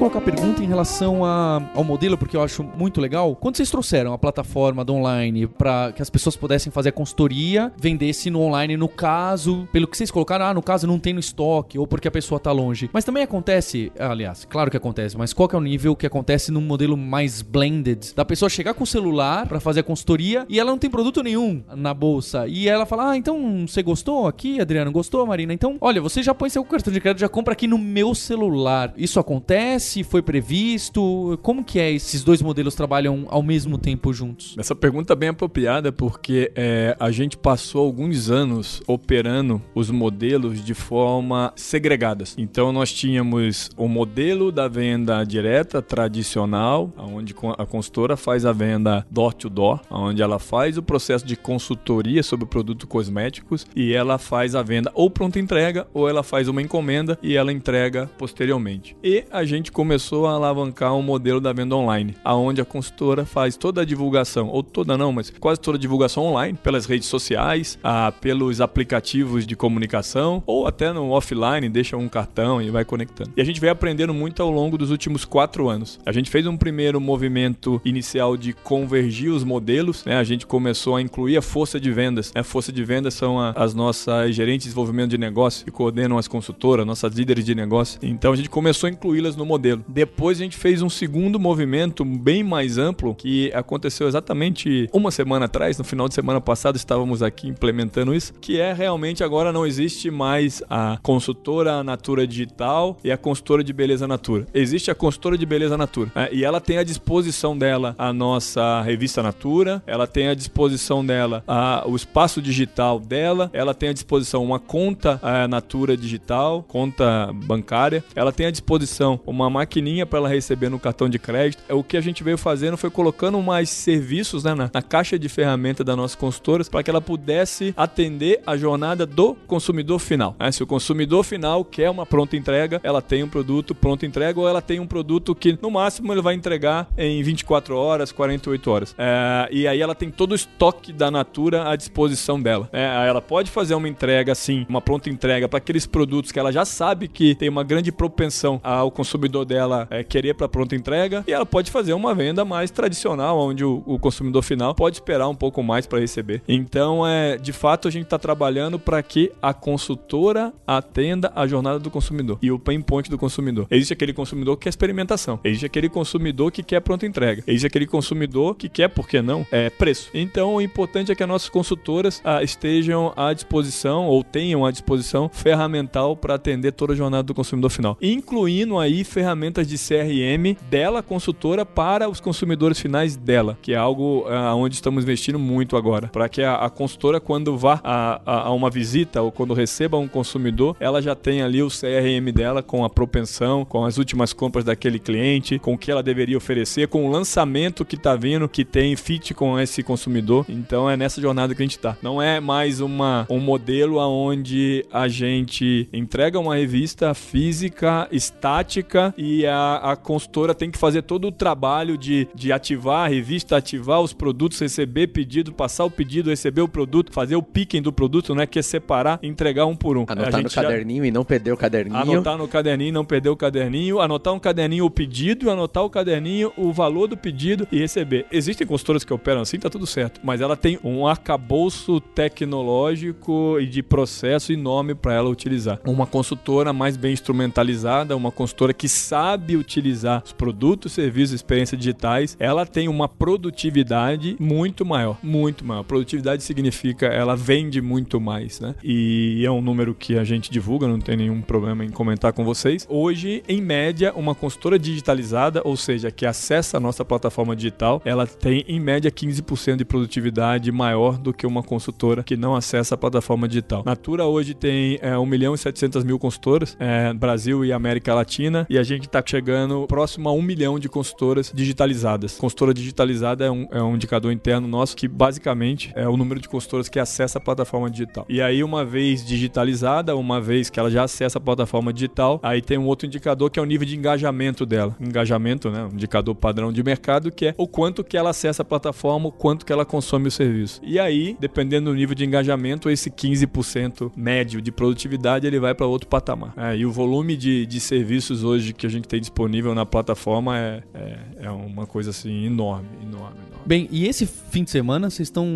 [0.00, 3.36] Colocar pergunta em relação a, ao modelo, porque eu acho muito legal.
[3.36, 7.70] Quando vocês trouxeram a plataforma do online para que as pessoas pudessem fazer a consultoria,
[7.76, 11.20] vendesse no online, no caso, pelo que vocês colocaram, ah, no caso não tem no
[11.20, 12.88] estoque, ou porque a pessoa tá longe.
[12.94, 16.50] Mas também acontece, aliás, claro que acontece, mas qual que é o nível que acontece
[16.50, 18.14] num modelo mais blended?
[18.16, 21.22] Da pessoa chegar com o celular para fazer a consultoria e ela não tem produto
[21.22, 22.48] nenhum na bolsa.
[22.48, 24.90] E ela fala: Ah, então você gostou aqui, Adriano?
[24.90, 25.52] Gostou, Marina?
[25.52, 28.94] Então, olha, você já põe seu cartão de crédito, já compra aqui no meu celular.
[28.96, 29.69] Isso acontece?
[29.78, 31.38] Se foi previsto?
[31.42, 31.90] Como que é?
[31.92, 34.54] Esses dois modelos trabalham ao mesmo tempo juntos?
[34.58, 40.64] Essa pergunta é bem apropriada porque é, a gente passou alguns anos operando os modelos
[40.64, 42.34] de forma segregadas.
[42.38, 49.06] Então nós tínhamos o modelo da venda direta tradicional, onde a consultora faz a venda
[49.10, 54.18] door to door, onde ela faz o processo de consultoria sobre produtos cosméticos e ela
[54.18, 58.96] faz a venda ou pronta entrega ou ela faz uma encomenda e ela entrega posteriormente.
[59.02, 63.56] E a gente começou a alavancar um modelo da venda online, aonde a consultora faz
[63.56, 67.80] toda a divulgação, ou toda não, mas quase toda a divulgação online, pelas redes sociais,
[67.82, 73.32] ah, pelos aplicativos de comunicação, ou até no offline, deixa um cartão e vai conectando.
[73.36, 75.98] E a gente veio aprendendo muito ao longo dos últimos quatro anos.
[76.06, 80.16] A gente fez um primeiro movimento inicial de convergir os modelos, né?
[80.16, 82.32] A gente começou a incluir a força de vendas.
[82.34, 82.40] Né?
[82.40, 86.18] A força de vendas são a, as nossas gerentes de desenvolvimento de negócio que coordenam
[86.18, 87.98] as consultoras, nossas líderes de negócio.
[88.02, 89.84] Então a gente começou a incluí-las no modelo.
[89.88, 95.46] Depois a gente fez um segundo movimento bem mais amplo que aconteceu exatamente uma semana
[95.46, 99.66] atrás, no final de semana passado estávamos aqui implementando isso, que é realmente agora não
[99.66, 104.46] existe mais a consultora Natura Digital e a consultora de beleza Natura.
[104.54, 106.28] Existe a consultora de beleza Natura né?
[106.30, 111.42] e ela tem à disposição dela a nossa revista Natura, ela tem à disposição dela
[111.46, 117.30] a, o espaço digital dela, ela tem à disposição uma conta a, Natura Digital, conta
[117.32, 121.62] bancária, ela tem à disposição uma maquininha para ela receber no cartão de crédito.
[121.68, 125.18] É o que a gente veio fazendo foi colocando mais serviços né, na, na caixa
[125.18, 130.34] de ferramenta da nossa consultora para que ela pudesse atender a jornada do consumidor final.
[130.38, 130.50] Né?
[130.50, 134.48] Se o consumidor final quer uma pronta entrega, ela tem um produto pronto entrega ou
[134.48, 138.94] ela tem um produto que no máximo ele vai entregar em 24 horas, 48 horas.
[138.98, 142.68] É, e aí ela tem todo o estoque da Natura à disposição dela.
[142.72, 146.52] É, ela pode fazer uma entrega assim, uma pronta entrega para aqueles produtos que ela
[146.52, 150.74] já sabe que tem uma grande propensão ao consumidor consumidor dela é, querer para pronta
[150.74, 154.96] entrega e ela pode fazer uma venda mais tradicional, onde o, o consumidor final pode
[154.96, 156.42] esperar um pouco mais para receber.
[156.48, 161.78] Então, é, de fato, a gente está trabalhando para que a consultora atenda a jornada
[161.78, 163.66] do consumidor e o pain point do consumidor.
[163.70, 167.86] Existe aquele consumidor que quer experimentação, existe aquele consumidor que quer pronta entrega, existe aquele
[167.86, 170.10] consumidor que quer, por que não, é, preço.
[170.12, 174.70] Então, o importante é que as nossas consultoras ah, estejam à disposição ou tenham à
[174.70, 179.19] disposição ferramental para atender toda a jornada do consumidor final, incluindo aí ferramentas
[179.66, 185.04] de CRM dela, consultora, para os consumidores finais dela, que é algo ah, onde estamos
[185.04, 189.22] investindo muito agora, para que a, a, consultora, quando vá a, a, a, uma visita
[189.22, 193.64] ou quando receba um consumidor, ela já tenha ali o CRM dela com a propensão,
[193.64, 197.84] com as últimas compras daquele cliente, com o que ela deveria oferecer, com o lançamento
[197.84, 200.44] que está vindo, que tem fit com esse consumidor.
[200.48, 201.96] Então é nessa jornada que a gente está.
[202.02, 209.46] Não é mais uma, um modelo onde a gente entrega uma revista física, estática, e
[209.46, 214.00] a, a consultora tem que fazer todo o trabalho de, de ativar a revista, ativar
[214.00, 218.34] os produtos, receber pedido, passar o pedido, receber o produto, fazer o picking do produto,
[218.34, 220.04] não é que é separar e entregar um por um.
[220.08, 221.08] Anotar no caderninho já...
[221.08, 221.96] e não perder o caderninho.
[221.96, 225.90] Anotar no caderninho e não perder o caderninho, anotar um caderninho o pedido, anotar o
[225.90, 228.26] caderninho o valor do pedido e receber.
[228.30, 233.66] Existem consultoras que operam assim, tá tudo certo, mas ela tem um arcabouço tecnológico e
[233.66, 235.80] de processo enorme para ela utilizar.
[235.84, 242.36] Uma consultora mais bem instrumentalizada, uma consultora que sabe utilizar os produtos, serviços, experiências digitais,
[242.38, 245.82] ela tem uma produtividade muito maior, muito maior.
[245.84, 248.74] Produtividade significa ela vende muito mais, né?
[248.82, 252.44] E é um número que a gente divulga, não tem nenhum problema em comentar com
[252.44, 252.86] vocês.
[252.88, 258.26] Hoje, em média, uma consultora digitalizada, ou seja, que acessa a nossa plataforma digital, ela
[258.26, 262.98] tem em média 15% de produtividade maior do que uma consultora que não acessa a
[262.98, 263.82] plataforma digital.
[263.84, 268.66] Natura hoje tem é, 1 milhão e 700 mil consultoras, é, Brasil e América Latina,
[268.68, 272.38] e a gente está chegando próximo a 1 milhão de consultoras digitalizadas.
[272.38, 276.48] Consultora digitalizada é um, é um indicador interno nosso que basicamente é o número de
[276.48, 278.24] consultoras que acessa a plataforma digital.
[278.28, 282.62] E aí, uma vez digitalizada, uma vez que ela já acessa a plataforma digital, aí
[282.62, 284.96] tem um outro indicador que é o nível de engajamento dela.
[285.00, 285.84] Engajamento, né?
[285.84, 289.32] Um indicador padrão de mercado que é o quanto que ela acessa a plataforma, o
[289.32, 290.80] quanto que ela consome o serviço.
[290.82, 295.86] E aí, dependendo do nível de engajamento, esse 15% médio de produtividade ele vai para
[295.86, 296.52] outro patamar.
[296.56, 300.58] É, e o volume de, de serviços hoje que a gente tem disponível na plataforma
[300.58, 303.49] é, é, é uma coisa assim enorme, enorme.
[303.70, 305.46] Bem, e esse fim de semana vocês estão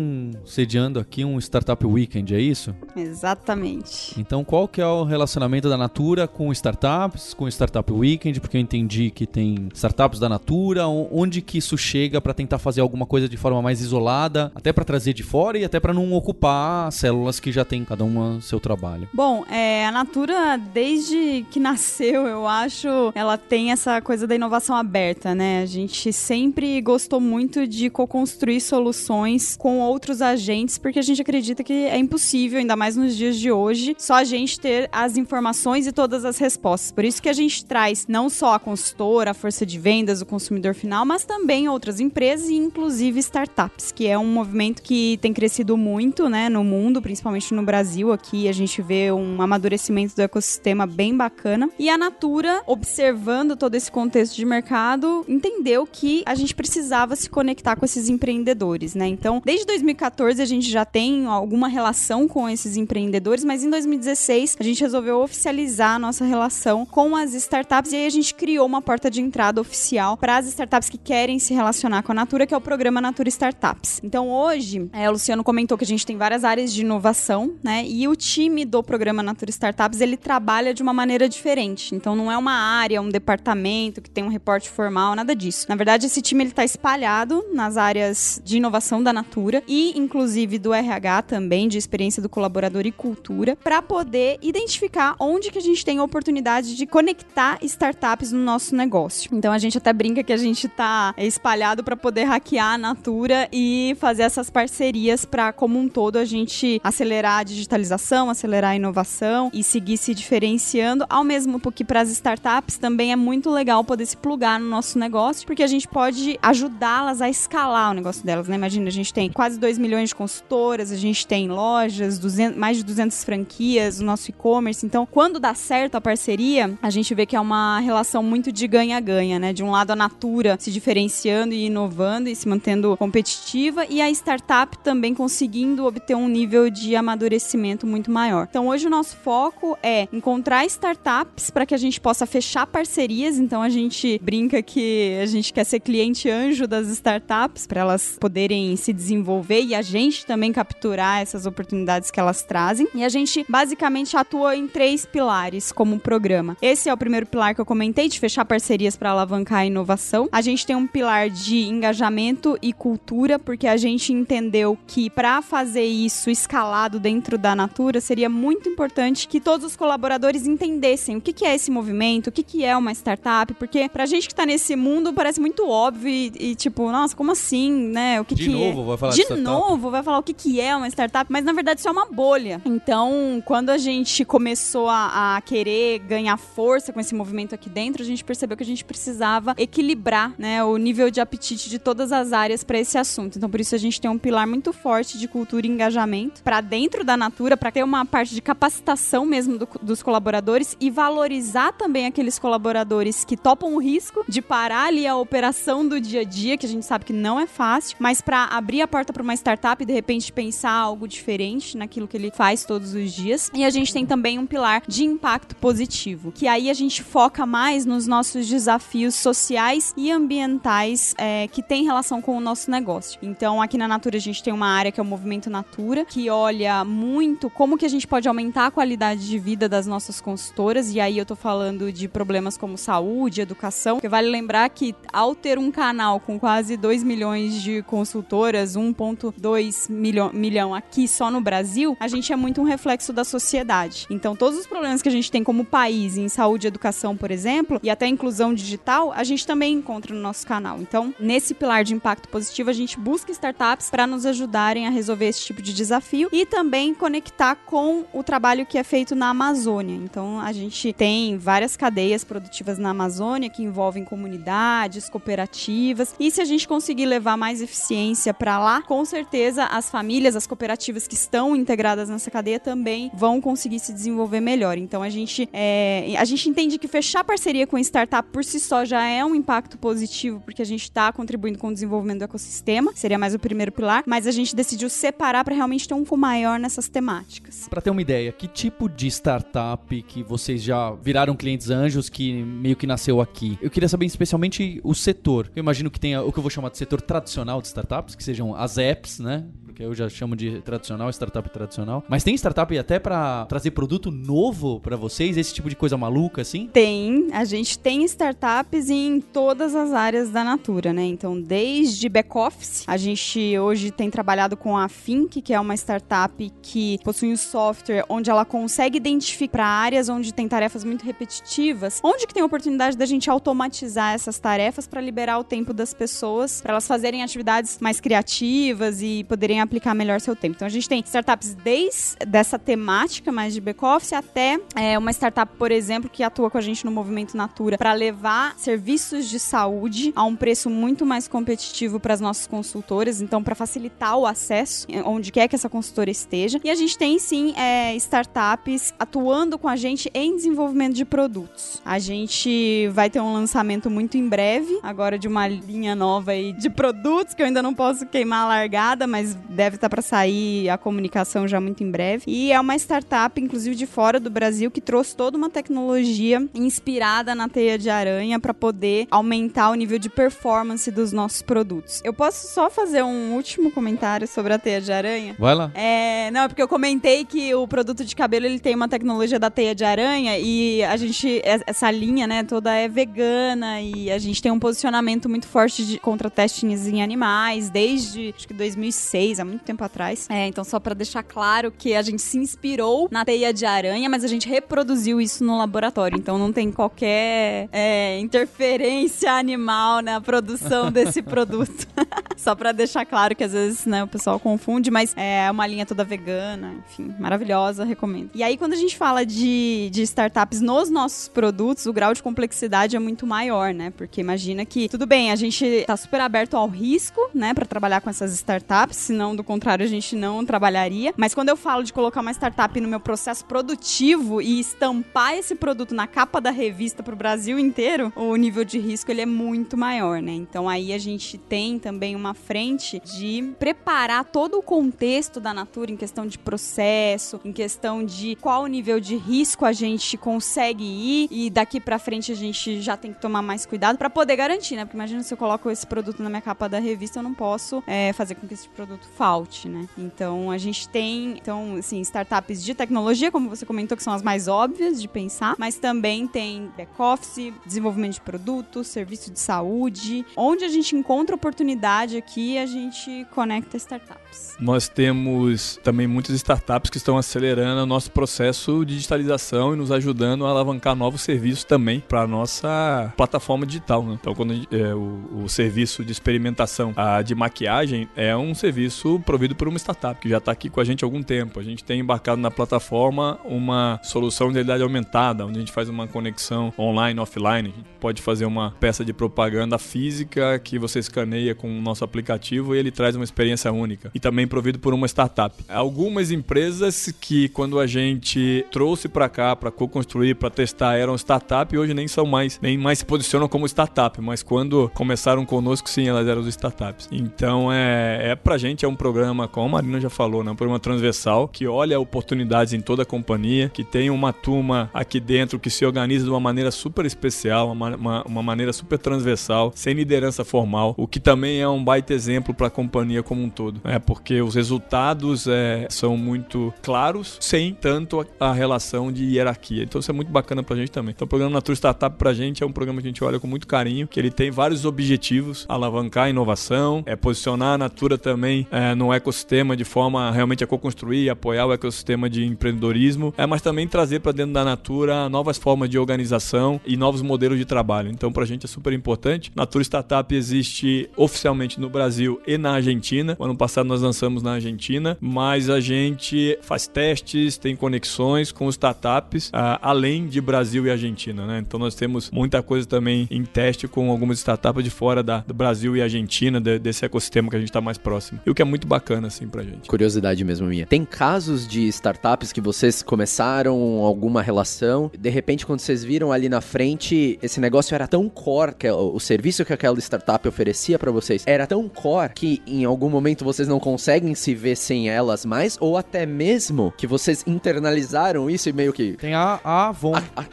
[0.45, 2.73] sediando aqui um Startup Weekend, é isso?
[2.95, 4.17] Exatamente.
[4.17, 8.39] Então, qual que é o relacionamento da Natura com startups, com Startup Weekend?
[8.39, 12.79] Porque eu entendi que tem startups da Natura, onde que isso chega para tentar fazer
[12.79, 16.13] alguma coisa de forma mais isolada, até para trazer de fora e até para não
[16.13, 19.09] ocupar células que já tem cada uma seu trabalho.
[19.13, 24.73] Bom, é, a Natura desde que nasceu, eu acho, ela tem essa coisa da inovação
[24.73, 25.61] aberta, né?
[25.61, 31.63] A gente sempre gostou muito de co-construir soluções com outros agentes, porque a gente acredita
[31.63, 35.87] que é impossível, ainda mais nos dias de hoje, só a gente ter as informações
[35.87, 36.91] e todas as respostas.
[36.91, 40.25] Por isso que a gente traz não só a consultora, a força de vendas, o
[40.25, 45.33] consumidor final, mas também outras empresas e inclusive startups, que é um movimento que tem
[45.33, 48.11] crescido muito, né, no mundo, principalmente no Brasil.
[48.11, 51.69] Aqui a gente vê um amadurecimento do ecossistema bem bacana.
[51.79, 57.29] E a Natura, observando todo esse contexto de mercado, entendeu que a gente precisava se
[57.29, 59.07] conectar com esses empreendedores, né?
[59.07, 64.57] Então, desde 2014 a gente já tem alguma relação com esses empreendedores, mas em 2016
[64.59, 68.65] a gente resolveu oficializar a nossa relação com as startups e aí a gente criou
[68.65, 72.45] uma porta de entrada oficial para as startups que querem se relacionar com a Natura,
[72.45, 73.99] que é o programa Natura Startups.
[74.03, 77.85] Então, hoje, é, o Luciano comentou que a gente tem várias áreas de inovação, né?
[77.85, 81.93] E o time do programa Natura Startups, ele trabalha de uma maneira diferente.
[81.93, 85.65] Então, não é uma área, um departamento que tem um reporte formal, nada disso.
[85.69, 90.57] Na verdade, esse time ele está espalhado nas áreas de inovação da Natura e, inclusive,
[90.57, 95.61] do RH também, de experiência do colaborador e cultura, para poder identificar onde que a
[95.61, 99.29] gente tem a oportunidade de conectar startups no nosso negócio.
[99.33, 103.49] Então a gente até brinca que a gente tá espalhado para poder hackear a Natura
[103.51, 108.75] e fazer essas parcerias para, como um todo, a gente acelerar a digitalização, acelerar a
[108.75, 113.83] inovação e seguir se diferenciando, ao mesmo que para as startups também é muito legal
[113.83, 117.93] poder se plugar no nosso negócio, porque a gente pode ajudá-las a escalar escalar o
[117.93, 118.55] negócio delas, né?
[118.55, 122.77] Imagina, a gente tem quase 2 milhões de consultoras, a gente tem lojas, 200, mais
[122.77, 124.85] de 200 franquias, o nosso e-commerce.
[124.85, 128.67] Então, quando dá certo a parceria, a gente vê que é uma relação muito de
[128.67, 129.51] ganha-ganha, né?
[129.51, 134.09] De um lado a Natura se diferenciando e inovando e se mantendo competitiva e a
[134.11, 138.47] startup também conseguindo obter um nível de amadurecimento muito maior.
[138.49, 143.39] Então, hoje o nosso foco é encontrar startups para que a gente possa fechar parcerias.
[143.39, 148.17] Então, a gente brinca que a gente quer ser cliente anjo das startups para elas
[148.19, 152.87] poderem se desenvolver e a gente também capturar essas oportunidades que elas trazem.
[152.95, 156.57] E a gente basicamente atua em três pilares como programa.
[156.59, 160.27] Esse é o primeiro pilar que eu comentei, de fechar parcerias para alavancar a inovação.
[160.31, 165.41] A gente tem um pilar de engajamento e cultura, porque a gente entendeu que para
[165.41, 171.21] fazer isso escalado dentro da Natura seria muito importante que todos os colaboradores entendessem o
[171.21, 174.45] que, é esse movimento, o que, que é uma startup, porque pra gente que tá
[174.45, 178.19] nesse mundo parece muito óbvio e, e tipo, nossa, como assim, né?
[178.21, 178.85] O que De que novo, é?
[178.85, 181.51] vai falar de de novo, vai falar o que, que é uma startup, mas na
[181.53, 182.61] verdade isso é uma bolha.
[182.65, 188.01] Então, quando a gente começou a, a querer ganhar força com esse movimento aqui dentro,
[188.03, 192.11] a gente percebeu que a gente precisava equilibrar, né, o nível de apetite de todas
[192.11, 193.37] as áreas para esse assunto.
[193.37, 196.61] Então, por isso a gente tem um pilar muito forte de cultura e engajamento para
[196.61, 201.71] dentro da Natura, para ter uma parte de capacitação mesmo do- dos colaboradores e valorizar
[201.73, 206.23] também aqueles colaboradores que topam o risco de parar ali a operação do dia a
[206.23, 209.21] dia, que a gente sabe que não é fácil, mas para abrir a porta para
[209.21, 213.51] uma startup e de repente pensar algo diferente naquilo que ele faz todos os dias.
[213.53, 217.45] E a gente tem também um pilar de impacto positivo, que aí a gente foca
[217.45, 223.19] mais nos nossos desafios sociais e ambientais é, que tem relação com o nosso negócio.
[223.21, 226.29] Então, aqui na Natura a gente tem uma área que é o Movimento Natura, que
[226.29, 230.93] olha muito como que a gente pode aumentar a qualidade de vida das nossas consultoras,
[230.93, 235.59] e aí eu tô falando de problemas como saúde, educação, vale lembrar que ao ter
[235.59, 241.97] um canal com quase 2 milhões de consultoras, 1.2 milhão, milhão aqui só no Brasil,
[241.99, 244.05] a gente é muito um reflexo da sociedade.
[244.09, 247.31] Então, todos os problemas que a gente tem como país em saúde e educação, por
[247.31, 250.79] exemplo, e até inclusão digital, a gente também encontra no nosso canal.
[250.79, 255.25] Então, nesse pilar de impacto positivo, a gente busca startups para nos ajudarem a resolver
[255.25, 259.95] esse tipo de desafio e também conectar com o trabalho que é feito na Amazônia.
[259.95, 266.15] Então, a gente tem várias cadeias produtivas na Amazônia que envolvem comunidades, cooperativas.
[266.19, 270.47] E se a gente conseguir levar mais eficiência para lá, com certeza as famílias, as
[270.47, 274.77] cooperativas que estão integradas nessa cadeia também vão conseguir se desenvolver melhor.
[274.77, 278.83] Então a gente é, a gente entende que fechar parceria com startup por si só
[278.83, 282.91] já é um impacto positivo, porque a gente está contribuindo com o desenvolvimento do ecossistema,
[282.95, 286.17] seria mais o primeiro pilar, mas a gente decidiu separar para realmente ter um foco
[286.17, 287.67] maior nessas temáticas.
[287.69, 292.41] Pra ter uma ideia, que tipo de startup que vocês já viraram clientes anjos que
[292.43, 293.59] meio que nasceu aqui?
[293.61, 295.51] Eu queria saber especialmente o setor.
[295.55, 298.23] Eu imagino que tenha o que eu vou chamar de setor tradicional de startups, que
[298.23, 299.45] sejam as apps, né?
[299.75, 302.01] Porque eu já chamo de tradicional, startup tradicional.
[302.07, 306.43] Mas tem startup até pra trazer produto novo pra vocês, esse tipo de coisa maluca
[306.43, 306.69] assim?
[306.71, 311.03] Tem, a gente tem startups em todas as áreas da Natura, né?
[311.03, 316.49] Então, desde back-office, a gente hoje tem trabalhado com a Fink, que é uma startup
[316.61, 321.99] que possui um software onde ela consegue identificar para áreas onde tem tarefas muito repetitivas,
[322.03, 326.61] onde que tem oportunidade da gente automatizar essas tarefas para liberar o tempo das pessoas,
[326.61, 330.55] para elas fazerem atividades mais criativas e poderem aplicar melhor seu tempo.
[330.55, 335.51] Então, a gente tem startups desde dessa temática mais de back-office até é, uma startup,
[335.57, 340.13] por exemplo, que atua com a gente no movimento Natura para levar serviços de saúde
[340.15, 344.87] a um preço muito mais competitivo para as nossas consultoras, então para facilitar o acesso
[344.89, 346.59] eh, onde quer que essa consultora esteja.
[346.63, 351.81] E a gente tem sim é, startups atuando com a gente em desenvolvimento de produtos.
[351.85, 356.53] A gente vai ter um lançamento muito em breve, agora de uma linha nova aí
[356.53, 360.69] de produtos que eu ainda não posso queimar a largada, mas deve estar para sair
[360.69, 362.23] a comunicação já muito em breve.
[362.27, 367.33] E é uma startup, inclusive de fora do Brasil, que trouxe toda uma tecnologia inspirada
[367.33, 372.01] na teia de aranha para poder aumentar o nível de performance dos nossos produtos.
[372.03, 375.35] Eu posso só fazer um último comentário sobre a teia de aranha?
[375.39, 375.71] Vai lá.
[375.73, 379.39] É, não, é porque eu comentei que o produto de cabelo ele tem uma tecnologia
[379.39, 384.11] da teia de aranha e a gente, es- essa linha, né, toda é vegana e
[384.11, 388.53] a gente tem um posicionamento muito forte de, contra testes em animais desde acho que
[388.53, 390.27] 2006, muito tempo atrás.
[390.29, 394.09] É, então só para deixar claro que a gente se inspirou na teia de aranha,
[394.09, 396.17] mas a gente reproduziu isso no laboratório.
[396.17, 401.87] Então não tem qualquer é, interferência animal na produção desse produto.
[402.37, 405.85] só para deixar claro que às vezes né, o pessoal confunde, mas é uma linha
[405.85, 408.29] toda vegana, enfim, maravilhosa, recomendo.
[408.33, 412.21] E aí quando a gente fala de, de startups nos nossos produtos, o grau de
[412.21, 413.91] complexidade é muito maior, né?
[413.95, 418.01] Porque imagina que, tudo bem, a gente tá super aberto ao risco, né, para trabalhar
[418.01, 421.13] com essas startups, senão do contrário a gente não trabalharia.
[421.17, 425.55] Mas quando eu falo de colocar uma startup no meu processo produtivo e estampar esse
[425.55, 429.77] produto na capa da revista pro Brasil inteiro, o nível de risco ele é muito
[429.77, 430.31] maior, né?
[430.31, 435.91] Então aí a gente tem também uma frente de preparar todo o contexto da Natura
[435.91, 441.27] em questão de processo, em questão de qual nível de risco a gente consegue ir
[441.31, 444.75] e daqui para frente a gente já tem que tomar mais cuidado para poder garantir,
[444.75, 444.85] né?
[444.85, 447.83] Porque imagina se eu coloco esse produto na minha capa da revista, eu não posso
[447.87, 449.24] é, fazer com que esse produto falte,
[449.67, 449.87] né?
[449.97, 454.21] Então a gente tem, então, assim, startups de tecnologia, como você comentou, que são as
[454.21, 460.25] mais óbvias de pensar, mas também tem back-office, desenvolvimento de produtos, serviço de saúde.
[460.35, 464.55] Onde a gente encontra oportunidade aqui, a gente conecta startups.
[464.59, 469.91] Nós temos também muitas startups que estão acelerando o nosso processo de digitalização e nos
[469.91, 474.03] ajudando a alavancar novos serviços também para a nossa plataforma digital.
[474.03, 474.17] Né?
[474.19, 479.14] Então, quando gente, é, o, o, serviço de experimentação a, de maquiagem é um serviço
[479.19, 481.59] provido por uma startup que já está aqui com a gente há algum tempo.
[481.59, 485.89] A gente tem embarcado na plataforma uma solução de realidade aumentada, onde a gente faz
[485.89, 487.73] uma conexão online, offline.
[487.99, 492.79] Pode fazer uma peça de propaganda física que você escaneia com o nosso aplicativo e
[492.79, 494.11] ele traz uma experiência única.
[494.13, 495.55] E também provido por uma startup.
[495.67, 501.73] Algumas empresas que, quando a gente trouxe para cá para co-construir, para testar, eram startup
[501.73, 505.89] e hoje nem são mais, nem mais se posicionam como startup, mas quando começaram conosco,
[505.89, 507.09] sim, elas eram startups.
[507.11, 510.55] Então, é, é pra gente é um programa, como a Marina já falou, né, um
[510.55, 515.59] programa transversal que olha oportunidades em toda a companhia, que tem uma turma aqui dentro
[515.59, 519.93] que se organiza de uma maneira super especial, uma, uma, uma maneira super transversal, sem
[519.93, 523.81] liderança formal, o que também é um baita exemplo para a companhia como um todo,
[523.83, 529.83] é porque os resultados é, são muito claros, sem tanto a, a relação de hierarquia.
[529.83, 531.13] Então, isso é muito bacana pra gente também.
[531.15, 533.47] Então, o programa Natura Startup pra gente é um programa que a gente olha com
[533.47, 538.67] muito carinho, que ele tem vários objetivos: alavancar a inovação, é posicionar a Natura também
[538.71, 543.61] é, no ecossistema de forma realmente a co-construir apoiar o ecossistema de empreendedorismo, é, mas
[543.61, 548.09] também trazer para dentro da Natura novas formas de organização e novos modelos de trabalho.
[548.11, 549.51] Então, pra gente é super importante.
[549.55, 553.35] Natura Startup existe oficialmente no Brasil e na Argentina.
[553.39, 558.67] O ano passado nós lançamos na Argentina, mas a gente faz testes, tem conexões com
[558.69, 561.59] startups, uh, além de Brasil e Argentina, né?
[561.65, 565.53] Então nós temos muita coisa também em teste com algumas startups de fora da, do
[565.53, 568.39] Brasil e Argentina, de, desse ecossistema que a gente está mais próximo.
[568.45, 569.87] E o que é muito bacana, assim, pra gente.
[569.87, 570.85] Curiosidade mesmo minha.
[570.85, 576.49] Tem casos de startups que vocês começaram alguma relação, de repente, quando vocês viram ali
[576.49, 580.47] na frente, esse negócio era tão core, que é o, o serviço que aquela startup
[580.47, 584.75] oferecia para vocês era tão core que em algum momento vocês não conseguem se ver
[584.75, 589.13] sem elas mais, ou até mesmo que vocês internalizaram isso e meio que.
[589.13, 590.15] Tem a, a Avon.
[590.15, 590.45] A, a...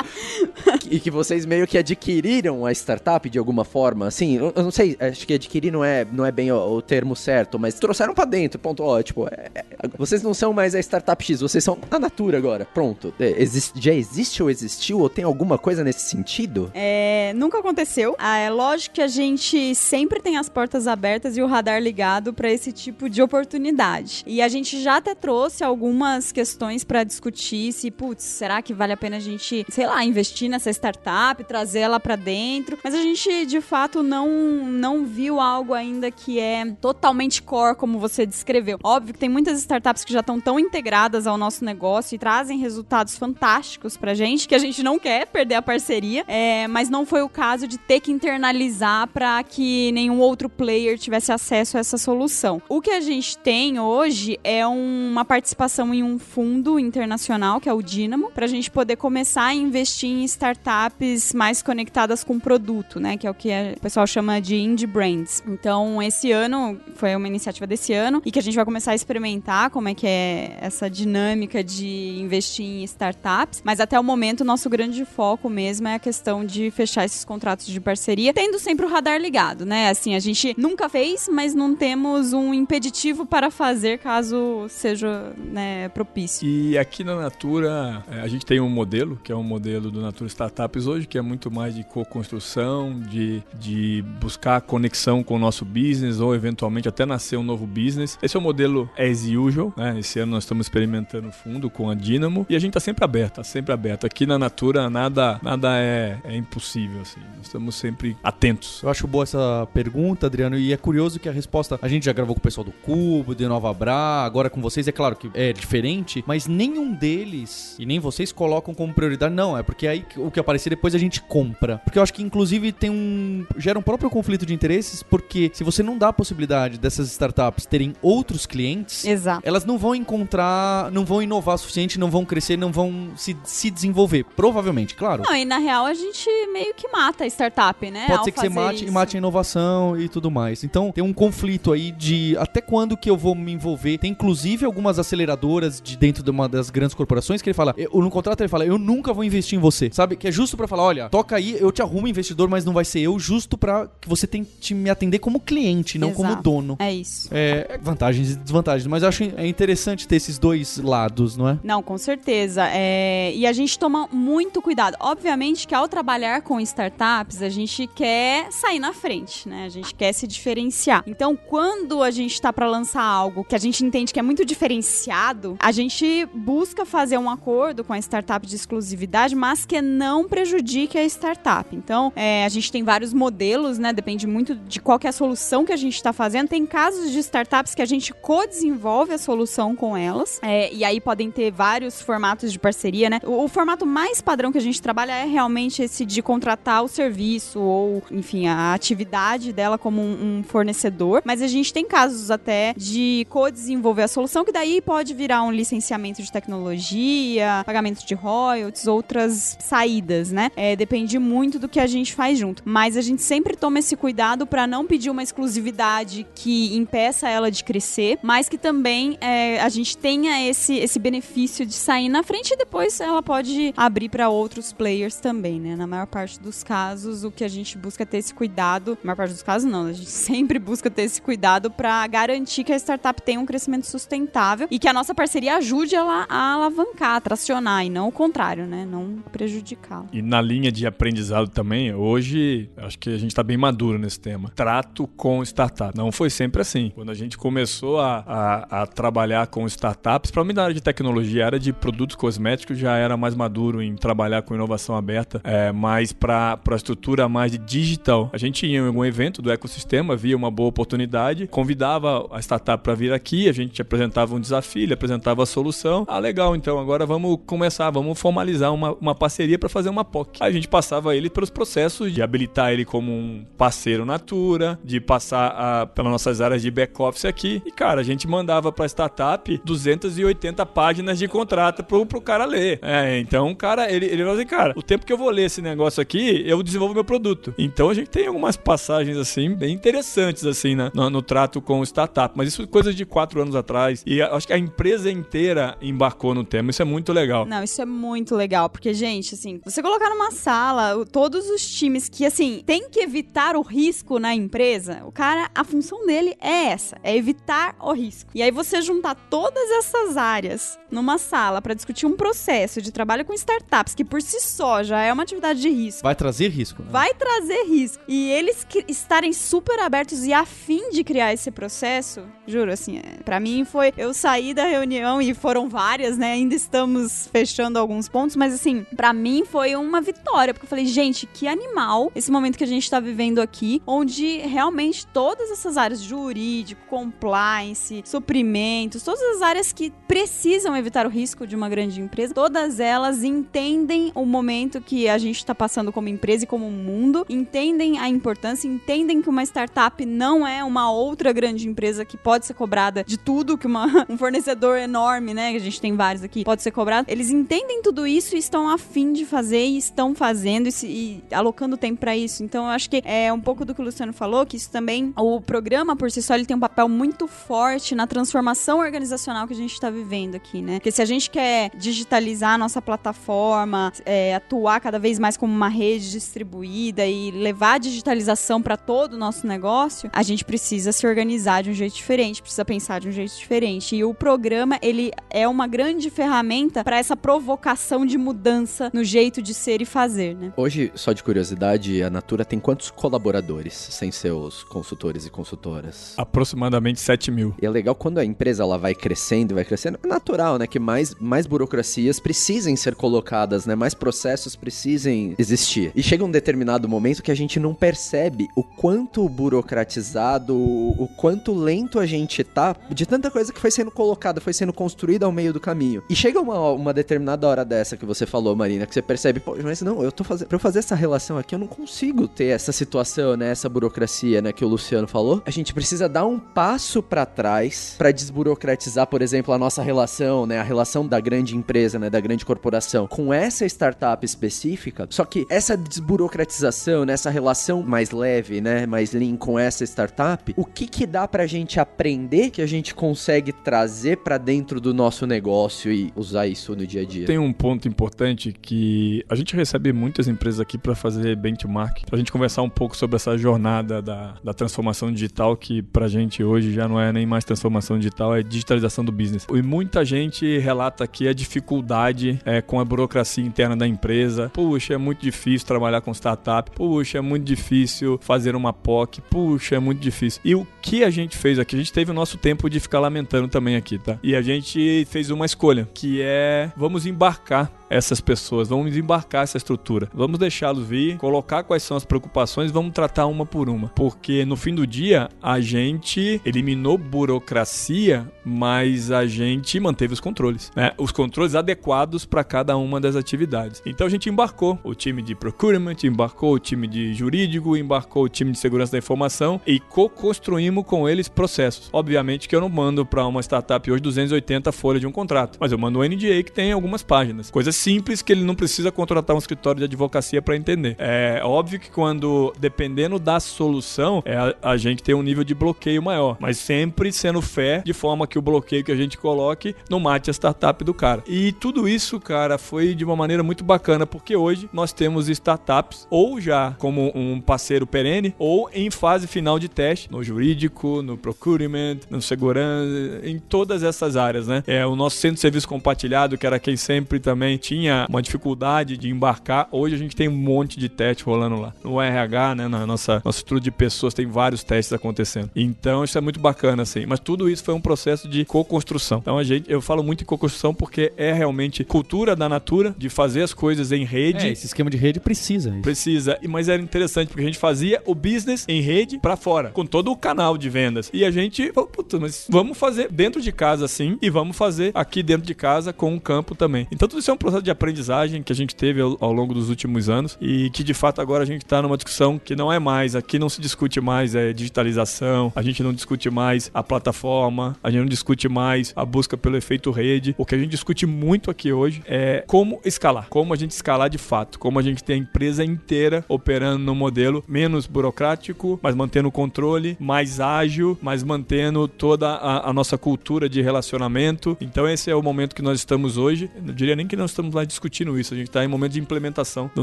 [0.90, 4.70] e que vocês meio que adquiriram a startup de alguma forma, assim, eu, eu não
[4.70, 8.14] sei, acho que adquirir não é, não é bem o, o termo certo, mas trouxeram
[8.14, 9.64] para dentro, ponto, ó, tipo, é, é,
[9.96, 13.12] vocês não são mais a startup X, vocês são a Natura agora, pronto.
[13.20, 16.70] É, existe, já existe ou existiu, ou tem alguma coisa nesse sentido?
[16.74, 18.16] É, nunca aconteceu.
[18.18, 22.32] Ah, é lógico que a gente sempre tem as portas abertas e o radar ligado
[22.32, 24.24] para esse tipo de oportunidade.
[24.26, 28.92] E a gente já até trouxe algumas questões para discutir se, putz, será que vale
[28.92, 32.78] a pena a gente, sei lá, investir nessa startup, trazer ela para dentro?
[32.82, 34.28] Mas a gente, de fato, não,
[34.66, 36.64] não viu algo ainda que é
[37.10, 38.78] totalmente core, como você descreveu.
[38.82, 42.58] Óbvio que tem muitas startups que já estão tão integradas ao nosso negócio e trazem
[42.58, 47.04] resultados fantásticos pra gente, que a gente não quer perder a parceria, é, mas não
[47.04, 51.80] foi o caso de ter que internalizar para que nenhum outro player tivesse acesso a
[51.80, 52.62] essa solução.
[52.68, 57.72] O que a gente tem hoje é uma participação em um fundo internacional, que é
[57.72, 63.00] o Dynamo, para a gente poder começar a investir em startups mais conectadas com produto,
[63.00, 63.16] né?
[63.16, 65.42] Que é o que o pessoal chama de indie brands.
[65.46, 68.94] Então, esse ano foi uma iniciativa desse ano e que a gente vai começar a
[68.94, 73.62] experimentar como é que é essa dinâmica de investir em startups.
[73.64, 77.24] Mas até o momento, o nosso grande foco mesmo é a questão de fechar esses
[77.24, 79.88] contratos de parceria, tendo sempre o radar ligado, né?
[79.88, 85.88] Assim, a gente nunca fez, mas não temos um impeditivo para fazer caso seja né,
[85.88, 86.46] propício.
[86.46, 90.02] E aqui na Natura, é, a gente tem um modelo, que é um modelo do
[90.02, 95.38] Natura Startups hoje, que é muito mais de co-construção, de, de buscar conexão com o
[95.38, 98.18] nosso business ou eventualmente até nascer um novo business.
[98.22, 99.98] Esse é o modelo as usual, né?
[99.98, 103.36] Esse ano nós estamos experimentando fundo com a Dynamo e a gente tá sempre aberto,
[103.36, 104.06] tá sempre aberto.
[104.06, 107.20] Aqui na Natura nada, nada é, é impossível, assim.
[107.36, 108.82] Nós estamos sempre atentos.
[108.82, 111.78] Eu acho boa essa pergunta, Adriano, e é curioso que a resposta.
[111.80, 114.86] A gente já gravou com o pessoal do Cubo, de Nova Bra, agora com vocês,
[114.86, 119.56] é claro que é diferente, mas nenhum deles, e nem vocês, colocam como prioridade, não.
[119.56, 121.78] É porque aí o que aparecer depois a gente compra.
[121.78, 123.46] Porque eu acho que, inclusive, tem um.
[123.56, 127.66] gera um próprio conflito de interesses, porque se você não dá a possibilidade dessas startups
[127.66, 129.42] terem outros clientes, Exato.
[129.44, 133.36] elas não vão encontrar, não vão inovar o suficiente, não vão crescer, não vão se,
[133.44, 134.24] se desenvolver.
[134.36, 135.22] Provavelmente, claro.
[135.24, 138.06] Não, e na real a gente meio que mata a startup, né?
[138.06, 140.64] Pode ao ser que você mate, mate a inovação e tudo mais.
[140.64, 143.98] Então tem um conflito aí de até quando que eu vou me envolver.
[143.98, 147.90] Tem inclusive algumas aceleradoras de dentro de uma das grandes corporações que ele fala, eu,
[147.92, 150.16] no contrato ele fala, eu nunca vou investir em você, sabe?
[150.16, 152.84] Que é justo pra falar, olha, toca aí, eu te arrumo investidor, mas não vai
[152.84, 156.42] ser eu, justo pra que você tente me atender como cliente, não como Exato.
[156.78, 157.28] É isso.
[157.30, 161.58] É, vantagens e desvantagens, mas eu acho é interessante ter esses dois lados, não é?
[161.62, 162.66] Não, com certeza.
[162.72, 164.96] É, E a gente toma muito cuidado.
[165.00, 169.64] Obviamente que ao trabalhar com startups, a gente quer sair na frente, né?
[169.64, 171.02] A gente quer se diferenciar.
[171.06, 174.44] Então, quando a gente tá para lançar algo que a gente entende que é muito
[174.44, 180.28] diferenciado, a gente busca fazer um acordo com a startup de exclusividade, mas que não
[180.28, 181.74] prejudique a startup.
[181.74, 183.92] Então, é, a gente tem vários modelos, né?
[183.92, 186.48] Depende muito de qual é a solução que a gente está fazendo.
[186.50, 190.40] Tem casos de startups que a gente co-desenvolve a solução com elas.
[190.42, 193.20] É, e aí podem ter vários formatos de parceria, né?
[193.22, 196.88] O, o formato mais padrão que a gente trabalha é realmente esse de contratar o
[196.88, 201.22] serviço ou, enfim, a atividade dela como um, um fornecedor.
[201.24, 205.52] Mas a gente tem casos até de co-desenvolver a solução, que daí pode virar um
[205.52, 210.50] licenciamento de tecnologia, pagamento de royalties, outras saídas, né?
[210.56, 212.64] É, depende muito do que a gente faz junto.
[212.66, 217.64] Mas a gente sempre toma esse cuidado para não pedir uma exclusividade impeça ela de
[217.64, 222.52] crescer, mas que também é, a gente tenha esse, esse benefício de sair na frente
[222.52, 225.76] e depois ela pode abrir para outros players também, né?
[225.76, 229.08] Na maior parte dos casos, o que a gente busca é ter esse cuidado, na
[229.08, 232.72] maior parte dos casos não, a gente sempre busca ter esse cuidado para garantir que
[232.72, 237.16] a startup tenha um crescimento sustentável e que a nossa parceria ajude ela a alavancar,
[237.16, 238.86] a tracionar e não o contrário, né?
[238.86, 240.06] Não prejudicá-la.
[240.12, 244.18] E na linha de aprendizado também, hoje acho que a gente está bem maduro nesse
[244.18, 244.50] tema.
[244.54, 245.96] Trato com startup.
[245.96, 246.92] Não foi sempre assim.
[246.94, 250.80] Quando a gente começou a, a, a trabalhar com startups, para mim na área de
[250.80, 255.40] tecnologia, a área de produtos cosméticos já era mais maduro em trabalhar com inovação aberta,
[255.44, 259.50] é, mas para a estrutura mais de digital, a gente ia em algum evento do
[259.50, 264.40] ecossistema, via uma boa oportunidade, convidava a startup para vir aqui, a gente apresentava um
[264.40, 266.04] desafio, ele apresentava a solução.
[266.08, 270.38] Ah, legal, então agora vamos começar, vamos formalizar uma, uma parceria para fazer uma POC.
[270.40, 275.00] Aí a gente passava ele pelos processos de habilitar ele como um parceiro Natura, de
[275.00, 277.62] passar a, pelas nossas áreas de back-office aqui.
[277.64, 282.78] E, cara, a gente mandava pra startup 280 páginas de contrato pro, pro cara ler.
[282.82, 285.62] É, então cara, ele, ele falou assim, cara, o tempo que eu vou ler esse
[285.62, 287.54] negócio aqui, eu desenvolvo meu produto.
[287.58, 291.82] Então a gente tem algumas passagens, assim, bem interessantes, assim, né, no, no trato com
[291.84, 292.34] startup.
[292.36, 294.02] Mas isso é coisa de quatro anos atrás.
[294.06, 296.70] E acho que a empresa inteira embarcou no tema.
[296.70, 297.46] Isso é muito legal.
[297.46, 302.08] Não, isso é muito legal, porque, gente, assim, você colocar numa sala todos os times
[302.08, 306.64] que, assim, tem que evitar o risco na empresa, o cara, a função dele é
[306.72, 308.30] essa, é evitar o risco.
[308.34, 313.24] E aí você juntar todas essas áreas numa sala pra discutir um processo de trabalho
[313.24, 316.02] com startups, que por si só já é uma atividade de risco.
[316.02, 316.82] Vai trazer risco.
[316.82, 316.88] né?
[316.90, 318.02] Vai trazer risco.
[318.08, 323.38] E eles estarem super abertos e afim de criar esse processo, juro, assim, é, pra
[323.38, 323.92] mim foi.
[323.96, 326.32] Eu saí da reunião e foram várias, né?
[326.32, 330.86] Ainda estamos fechando alguns pontos, mas assim, pra mim foi uma vitória, porque eu falei,
[330.86, 335.76] gente, que animal esse momento que a gente tá vivendo aqui, onde realmente todas essas
[335.76, 342.00] áreas, jurídico, compliance, suprimentos, todas as áreas que precisam evitar o risco de uma grande
[342.00, 346.70] empresa, todas elas entendem o momento que a gente está passando como empresa e como
[346.70, 352.16] mundo, entendem a importância, entendem que uma startup não é uma outra grande empresa que
[352.16, 355.94] pode ser cobrada de tudo, que uma, um fornecedor enorme, né, que a gente tem
[355.94, 357.10] vários aqui, pode ser cobrado.
[357.10, 361.76] Eles entendem tudo isso e estão afim de fazer e estão fazendo e, e alocando
[361.76, 362.42] tempo para isso.
[362.42, 365.12] Então eu acho que é um pouco do que o Luciano falou, que isso também,
[365.16, 369.52] o programa por si só, ele tem um papel muito forte na transformação organizacional que
[369.52, 370.74] a gente está vivendo aqui, né?
[370.74, 375.52] Porque se a gente quer digitalizar a nossa plataforma, é, atuar cada vez mais como
[375.52, 380.92] uma rede distribuída e levar a digitalização para todo o nosso negócio, a gente precisa
[380.92, 383.96] se organizar de um jeito diferente, precisa pensar de um jeito diferente.
[383.96, 389.42] E o programa, ele é uma grande ferramenta para essa provocação de mudança no jeito
[389.42, 390.52] de ser e fazer, né?
[390.56, 395.79] Hoje, só de curiosidade, a Natura tem quantos colaboradores, sem seus consultores e consultoras?
[395.80, 396.14] Horas.
[396.16, 397.54] Aproximadamente 7 mil.
[397.60, 399.98] E é legal quando a empresa ela vai crescendo, vai crescendo.
[400.02, 400.66] É natural, né?
[400.66, 403.74] Que mais, mais burocracias precisem ser colocadas, né?
[403.74, 405.90] Mais processos precisem existir.
[405.94, 411.52] E chega um determinado momento que a gente não percebe o quanto burocratizado, o, quanto
[411.54, 415.32] lento a gente tá de tanta coisa que foi sendo colocada, foi sendo construída ao
[415.32, 416.02] meio do caminho.
[416.08, 419.56] E chega uma, uma determinada hora dessa que você falou, Marina, que você percebe, pô,
[419.62, 420.48] mas não, eu tô fazendo.
[420.48, 423.50] Pra eu fazer essa relação aqui, eu não consigo ter essa situação, né?
[423.50, 424.52] Essa burocracia, né?
[424.52, 425.42] Que o Luciano falou.
[425.46, 430.46] A gente precisa dar um passo para trás para desburocratizar, por exemplo, a nossa relação,
[430.46, 430.58] né?
[430.58, 432.08] A relação da grande empresa, né?
[432.08, 435.06] Da grande corporação com essa startup específica.
[435.10, 437.12] Só que essa desburocratização, né?
[437.12, 438.86] Essa relação mais leve, né?
[438.86, 442.94] Mais lean com essa startup, o que que dá pra gente aprender que a gente
[442.94, 447.26] consegue trazer para dentro do nosso negócio e usar isso no dia a dia?
[447.26, 452.18] Tem um ponto importante que a gente recebe muitas empresas aqui para fazer benchmark, pra
[452.18, 456.72] gente conversar um pouco sobre essa jornada da, da transformação digital que pra gente hoje
[456.72, 459.46] já não é nem mais transformação digital, é digitalização do business.
[459.52, 464.50] E muita gente relata aqui a dificuldade é, com a burocracia interna da empresa.
[464.50, 466.70] Puxa, é muito difícil trabalhar com startup.
[466.70, 469.20] Puxa, é muito difícil fazer uma POC.
[469.22, 470.40] Puxa, é muito difícil.
[470.44, 471.76] E o que a gente fez aqui?
[471.76, 474.18] A gente teve o nosso tempo de ficar lamentando também aqui, tá?
[474.22, 479.56] E a gente fez uma escolha, que é vamos embarcar essas pessoas, vamos embarcar essa
[479.56, 484.44] estrutura, vamos deixá-los vir, colocar quais são as preocupações, vamos tratar uma por uma, porque
[484.44, 490.92] no fim do dia a gente eliminou burocracia, mas a gente manteve os controles, né?
[490.98, 493.82] Os controles adequados para cada uma das atividades.
[493.84, 498.28] Então a gente embarcou o time de procurement, embarcou o time de jurídico, embarcou o
[498.28, 501.88] time de segurança da informação e co-construímos com eles processos.
[501.92, 505.72] Obviamente que eu não mando para uma startup hoje 280 folhas de um contrato, mas
[505.72, 509.34] eu mando um NDA que tem algumas páginas, coisas simples que ele não precisa contratar
[509.34, 510.96] um escritório de advocacia para entender.
[510.98, 515.54] É óbvio que quando, dependendo da solução, é, a, a, gente tem um nível de
[515.54, 519.74] bloqueio maior, mas sempre sendo fé, de forma que o bloqueio que a gente coloque
[519.88, 521.22] não mate a startup do cara.
[521.26, 526.06] E tudo isso, cara, foi de uma maneira muito bacana, porque hoje nós temos startups
[526.10, 531.16] ou já como um parceiro perene ou em fase final de teste, no jurídico, no
[531.16, 534.62] procurement, no segurança, em todas essas áreas, né?
[534.66, 538.96] É o nosso centro de serviço compartilhado, que era quem sempre também tinha uma dificuldade
[538.96, 541.72] de embarcar, hoje a gente tem um monte de teste rolando lá.
[541.84, 545.19] No RH, né, na nossa, estudo de pessoas, tem vários testes acontecendo.
[545.54, 547.06] Então isso é muito bacana, assim.
[547.06, 549.18] Mas tudo isso foi um processo de co-construção.
[549.18, 553.08] Então a gente, eu falo muito em co-construção porque é realmente cultura da Natura, de
[553.08, 554.46] fazer as coisas em rede.
[554.46, 555.70] É, esse esquema de rede precisa.
[555.70, 555.82] Isso.
[555.82, 556.38] Precisa.
[556.48, 560.10] Mas era interessante porque a gente fazia o business em rede para fora, com todo
[560.10, 561.10] o canal de vendas.
[561.12, 564.90] E a gente falou, puta, mas vamos fazer dentro de casa assim e vamos fazer
[564.94, 566.86] aqui dentro de casa com o campo também.
[566.90, 569.54] Então tudo isso é um processo de aprendizagem que a gente teve ao, ao longo
[569.54, 572.72] dos últimos anos e que de fato agora a gente está numa discussão que não
[572.72, 575.09] é mais, aqui não se discute mais é, digitalização,
[575.54, 579.56] a gente não discute mais a plataforma, a gente não discute mais a busca pelo
[579.56, 580.34] efeito rede.
[580.38, 584.08] O que a gente discute muito aqui hoje é como escalar, como a gente escalar
[584.08, 588.94] de fato, como a gente tem a empresa inteira operando no modelo menos burocrático, mas
[588.94, 594.56] mantendo o controle, mais ágil, mas mantendo toda a, a nossa cultura de relacionamento.
[594.60, 596.50] Então esse é o momento que nós estamos hoje.
[596.62, 599.00] Não diria nem que nós estamos lá discutindo isso, a gente está em momento de
[599.00, 599.82] implementação do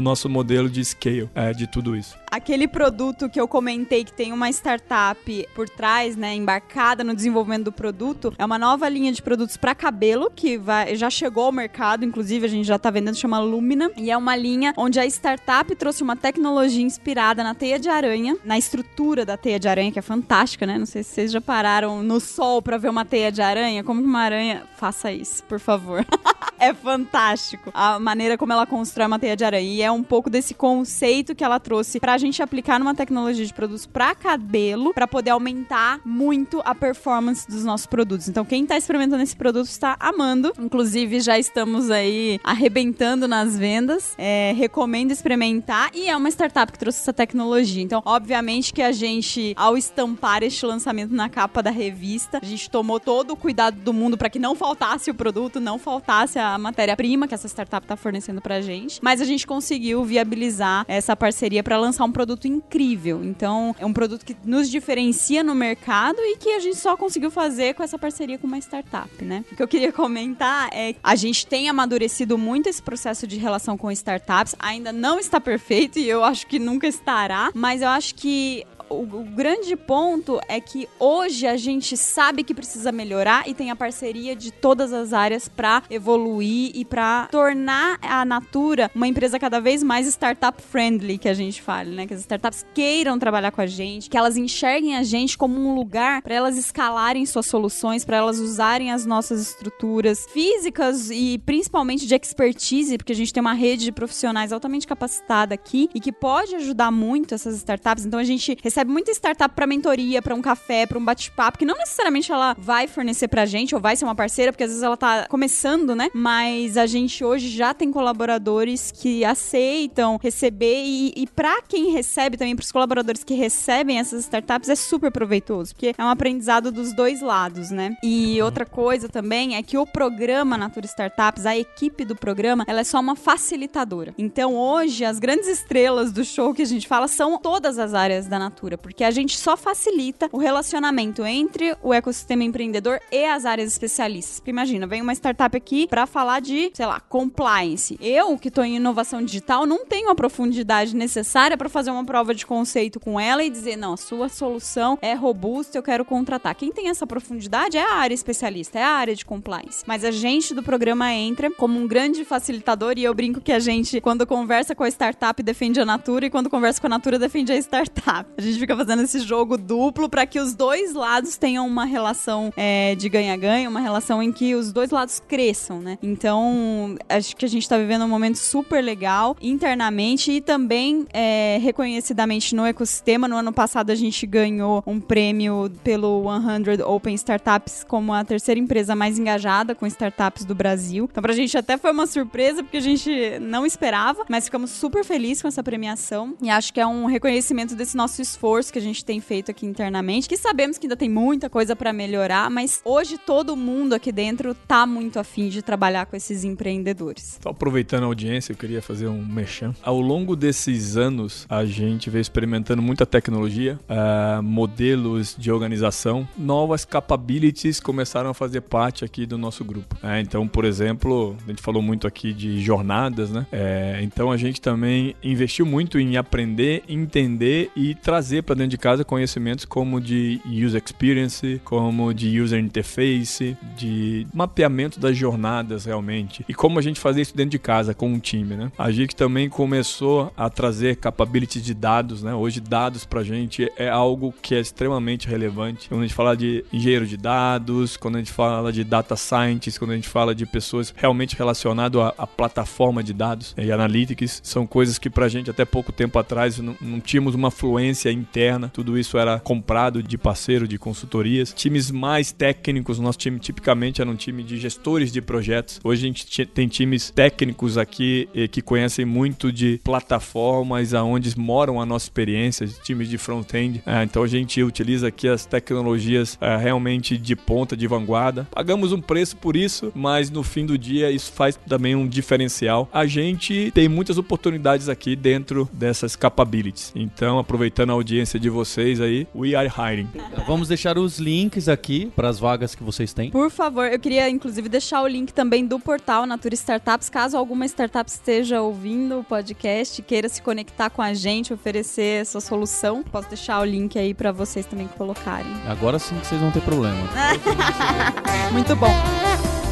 [0.00, 2.16] nosso modelo de scale é, de tudo isso.
[2.30, 5.17] Aquele produto que eu comentei que tem uma startup
[5.54, 9.74] por trás, né, embarcada no desenvolvimento do produto, é uma nova linha de produtos para
[9.74, 13.90] cabelo que vai, já chegou ao mercado, inclusive a gente já está vendendo, chama Lumina,
[13.96, 18.36] e é uma linha onde a startup trouxe uma tecnologia inspirada na teia de aranha,
[18.44, 20.78] na estrutura da teia de aranha, que é fantástica, né?
[20.78, 24.00] Não sei se vocês já pararam no sol para ver uma teia de aranha, como
[24.00, 26.04] uma aranha faça isso, por favor.
[26.58, 29.68] é fantástico a maneira como ela constrói uma teia de aranha.
[29.68, 33.52] E é um pouco desse conceito que ela trouxe pra gente aplicar numa tecnologia de
[33.52, 38.28] produtos pra cabelo, para poder aumentar muito a performance dos nossos produtos.
[38.28, 40.52] Então, quem tá experimentando esse produto está amando.
[40.58, 44.14] Inclusive, já estamos aí arrebentando nas vendas.
[44.18, 45.90] É, recomendo experimentar.
[45.94, 47.82] E é uma startup que trouxe essa tecnologia.
[47.82, 52.70] Então, obviamente que a gente, ao estampar este lançamento na capa da revista, a gente
[52.70, 56.47] tomou todo o cuidado do mundo para que não faltasse o produto, não faltasse a
[56.56, 59.00] matéria-prima que essa startup tá fornecendo pra gente.
[59.02, 63.22] Mas a gente conseguiu viabilizar essa parceria para lançar um produto incrível.
[63.24, 67.30] Então, é um produto que nos diferencia no mercado e que a gente só conseguiu
[67.30, 69.44] fazer com essa parceria com uma startup, né?
[69.50, 73.36] O que eu queria comentar é que a gente tem amadurecido muito esse processo de
[73.36, 74.54] relação com startups.
[74.58, 79.02] Ainda não está perfeito e eu acho que nunca estará, mas eu acho que o,
[79.02, 83.76] o grande ponto é que hoje a gente sabe que precisa melhorar e tem a
[83.76, 89.60] parceria de todas as áreas para evoluir e para tornar a Natura uma empresa cada
[89.60, 92.06] vez mais startup friendly, que a gente fala, né?
[92.06, 95.74] Que as startups queiram trabalhar com a gente, que elas enxerguem a gente como um
[95.74, 102.06] lugar para elas escalarem suas soluções, para elas usarem as nossas estruturas físicas e principalmente
[102.06, 106.12] de expertise, porque a gente tem uma rede de profissionais altamente capacitada aqui e que
[106.12, 108.04] pode ajudar muito essas startups.
[108.04, 111.64] Então a gente recebe muita startup para mentoria, para um café, para um bate-papo, que
[111.64, 114.82] não necessariamente ela vai fornecer pra gente ou vai ser uma parceira, porque às vezes
[114.82, 116.08] ela tá começando, né?
[116.12, 122.36] Mas a gente hoje já tem colaboradores que aceitam receber e, e para quem recebe
[122.36, 126.70] também, para os colaboradores que recebem essas startups, é super proveitoso, porque é um aprendizado
[126.70, 127.96] dos dois lados, né?
[128.02, 132.80] E outra coisa também é que o programa Natura Startups, a equipe do programa, ela
[132.80, 134.14] é só uma facilitadora.
[134.18, 138.26] Então hoje, as grandes estrelas do show que a gente fala são todas as áreas
[138.26, 143.46] da Natura, porque a gente só facilita o relacionamento entre o ecossistema empreendedor e as
[143.46, 144.40] áreas especialistas.
[144.40, 147.96] Porque imagina, vem uma startup aqui para falar de, sei lá, compliance.
[148.00, 152.34] Eu, que tô em inovação digital, não tenho a profundidade necessária para fazer uma prova
[152.34, 156.54] de conceito com ela e dizer, não, a sua solução é robusta, eu quero contratar.
[156.54, 159.84] Quem tem essa profundidade é a área especialista, é a área de compliance.
[159.86, 163.58] Mas a gente do programa entra como um grande facilitador e eu brinco que a
[163.58, 167.18] gente, quando conversa com a startup, defende a Natura e quando conversa com a Natura,
[167.18, 168.28] defende a startup.
[168.36, 172.52] A gente fica fazendo esse jogo duplo para que os dois lados tenham uma relação
[172.56, 175.98] é, de ganha-ganha, uma relação em que os dois lados cresçam, né?
[176.02, 181.58] Então, acho que a gente tá vivendo um momento super legal internamente e também é,
[181.60, 183.28] reconhecidamente no ecossistema.
[183.28, 188.60] No ano passado, a gente ganhou um prêmio pelo 100 Open Startups como a terceira
[188.60, 191.08] empresa mais engajada com startups do Brasil.
[191.10, 195.04] Então, pra gente até foi uma surpresa, porque a gente não esperava, mas ficamos super
[195.04, 198.82] felizes com essa premiação e acho que é um reconhecimento desse nosso esforço que a
[198.82, 202.80] gente tem feito aqui internamente, que sabemos que ainda tem muita coisa para melhorar, mas
[202.82, 207.38] hoje todo mundo aqui dentro tá muito afim de trabalhar com esses empreendedores.
[207.42, 209.74] Só aproveitando a audiência, eu queria fazer um mexão.
[209.82, 216.86] Ao longo desses anos, a gente veio experimentando muita tecnologia, uh, modelos de organização, novas
[216.86, 219.94] capabilities começaram a fazer parte aqui do nosso grupo.
[220.02, 223.46] É, então, por exemplo, a gente falou muito aqui de jornadas, né?
[223.52, 228.78] É, então a gente também investiu muito em aprender, entender e trazer para dentro de
[228.78, 236.44] casa conhecimentos como de user experience, como de user interface, de mapeamento das jornadas realmente
[236.48, 238.72] e como a gente fazer isso dentro de casa com um time, né?
[238.78, 242.34] A gente também começou a trazer capabilities de dados, né?
[242.34, 245.88] Hoje dados pra gente é algo que é extremamente relevante.
[245.88, 249.78] Quando a gente fala de engenheiro de dados, quando a gente fala de data scientists,
[249.78, 254.40] quando a gente fala de pessoas realmente relacionado à, à plataforma de dados e analytics,
[254.42, 258.70] são coisas que pra gente até pouco tempo atrás não, não tínhamos uma fluência interna.
[258.72, 261.52] Tudo isso era comprado de parceiro, de consultorias.
[261.52, 265.80] Times mais técnicos, nosso time tipicamente era um time de gestores de projetos.
[265.82, 271.80] Hoje a gente tem times técnicos aqui eh, que conhecem muito de plataformas aonde moram
[271.80, 273.82] a nossa experiência, times de front-end.
[273.86, 278.46] É, então a gente utiliza aqui as tecnologias é, realmente de ponta, de vanguarda.
[278.50, 282.88] Pagamos um preço por isso, mas no fim do dia isso faz também um diferencial.
[282.92, 286.92] A gente tem muitas oportunidades aqui dentro dessas capabilities.
[286.94, 290.08] Então, aproveitando a audiência de vocês aí, we are hiring.
[290.46, 293.30] Vamos deixar os links aqui para as vagas que vocês têm.
[293.30, 297.66] Por favor, eu queria inclusive deixar o link também do portal Natura Startups, caso alguma
[297.66, 303.28] startup esteja ouvindo o podcast, queira se conectar com a gente, oferecer essa solução, posso
[303.28, 305.52] deixar o link aí para vocês também colocarem.
[305.66, 306.98] Agora sim que vocês vão ter problema.
[308.52, 309.67] Muito bom.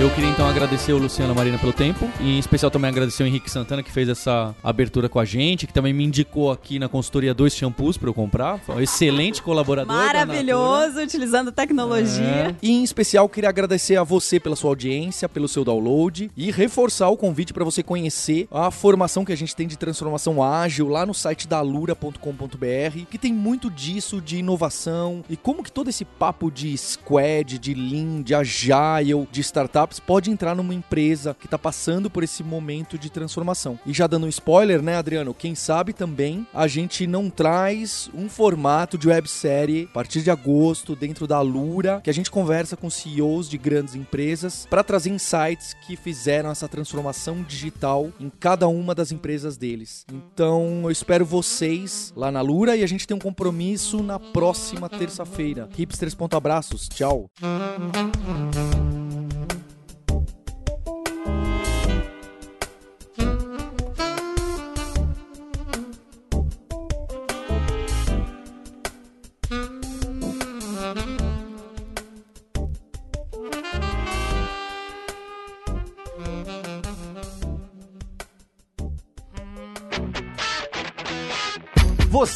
[0.00, 3.26] Eu queria então agradecer o Luciano Marina pelo tempo e em especial também agradecer o
[3.26, 6.88] Henrique Santana que fez essa abertura com a gente, que também me indicou aqui na
[6.88, 8.58] consultoria dois shampoos para eu comprar.
[8.60, 9.94] Foi um excelente colaborador.
[9.94, 12.24] Maravilhoso, utilizando tecnologia.
[12.24, 12.54] É.
[12.62, 17.10] E em especial queria agradecer a você pela sua audiência, pelo seu download e reforçar
[17.10, 21.04] o convite para você conhecer a formação que a gente tem de transformação ágil lá
[21.04, 26.06] no site da alura.com.br, que tem muito disso de inovação e como que todo esse
[26.06, 31.46] papo de squad, de lean, de agile, de startup startups pode entrar numa empresa que
[31.46, 33.78] está passando por esse momento de transformação.
[33.84, 35.34] E já dando um spoiler, né, Adriano?
[35.34, 40.94] Quem sabe também a gente não traz um formato de websérie a partir de agosto
[40.94, 45.74] dentro da Lura, que a gente conversa com CEOs de grandes empresas para trazer insights
[45.86, 50.06] que fizeram essa transformação digital em cada uma das empresas deles.
[50.12, 54.88] Então, eu espero vocês lá na Lura e a gente tem um compromisso na próxima
[54.88, 55.68] terça-feira.
[55.76, 56.16] Hipsters.
[56.30, 56.88] Abraços.
[56.88, 57.30] Tchau.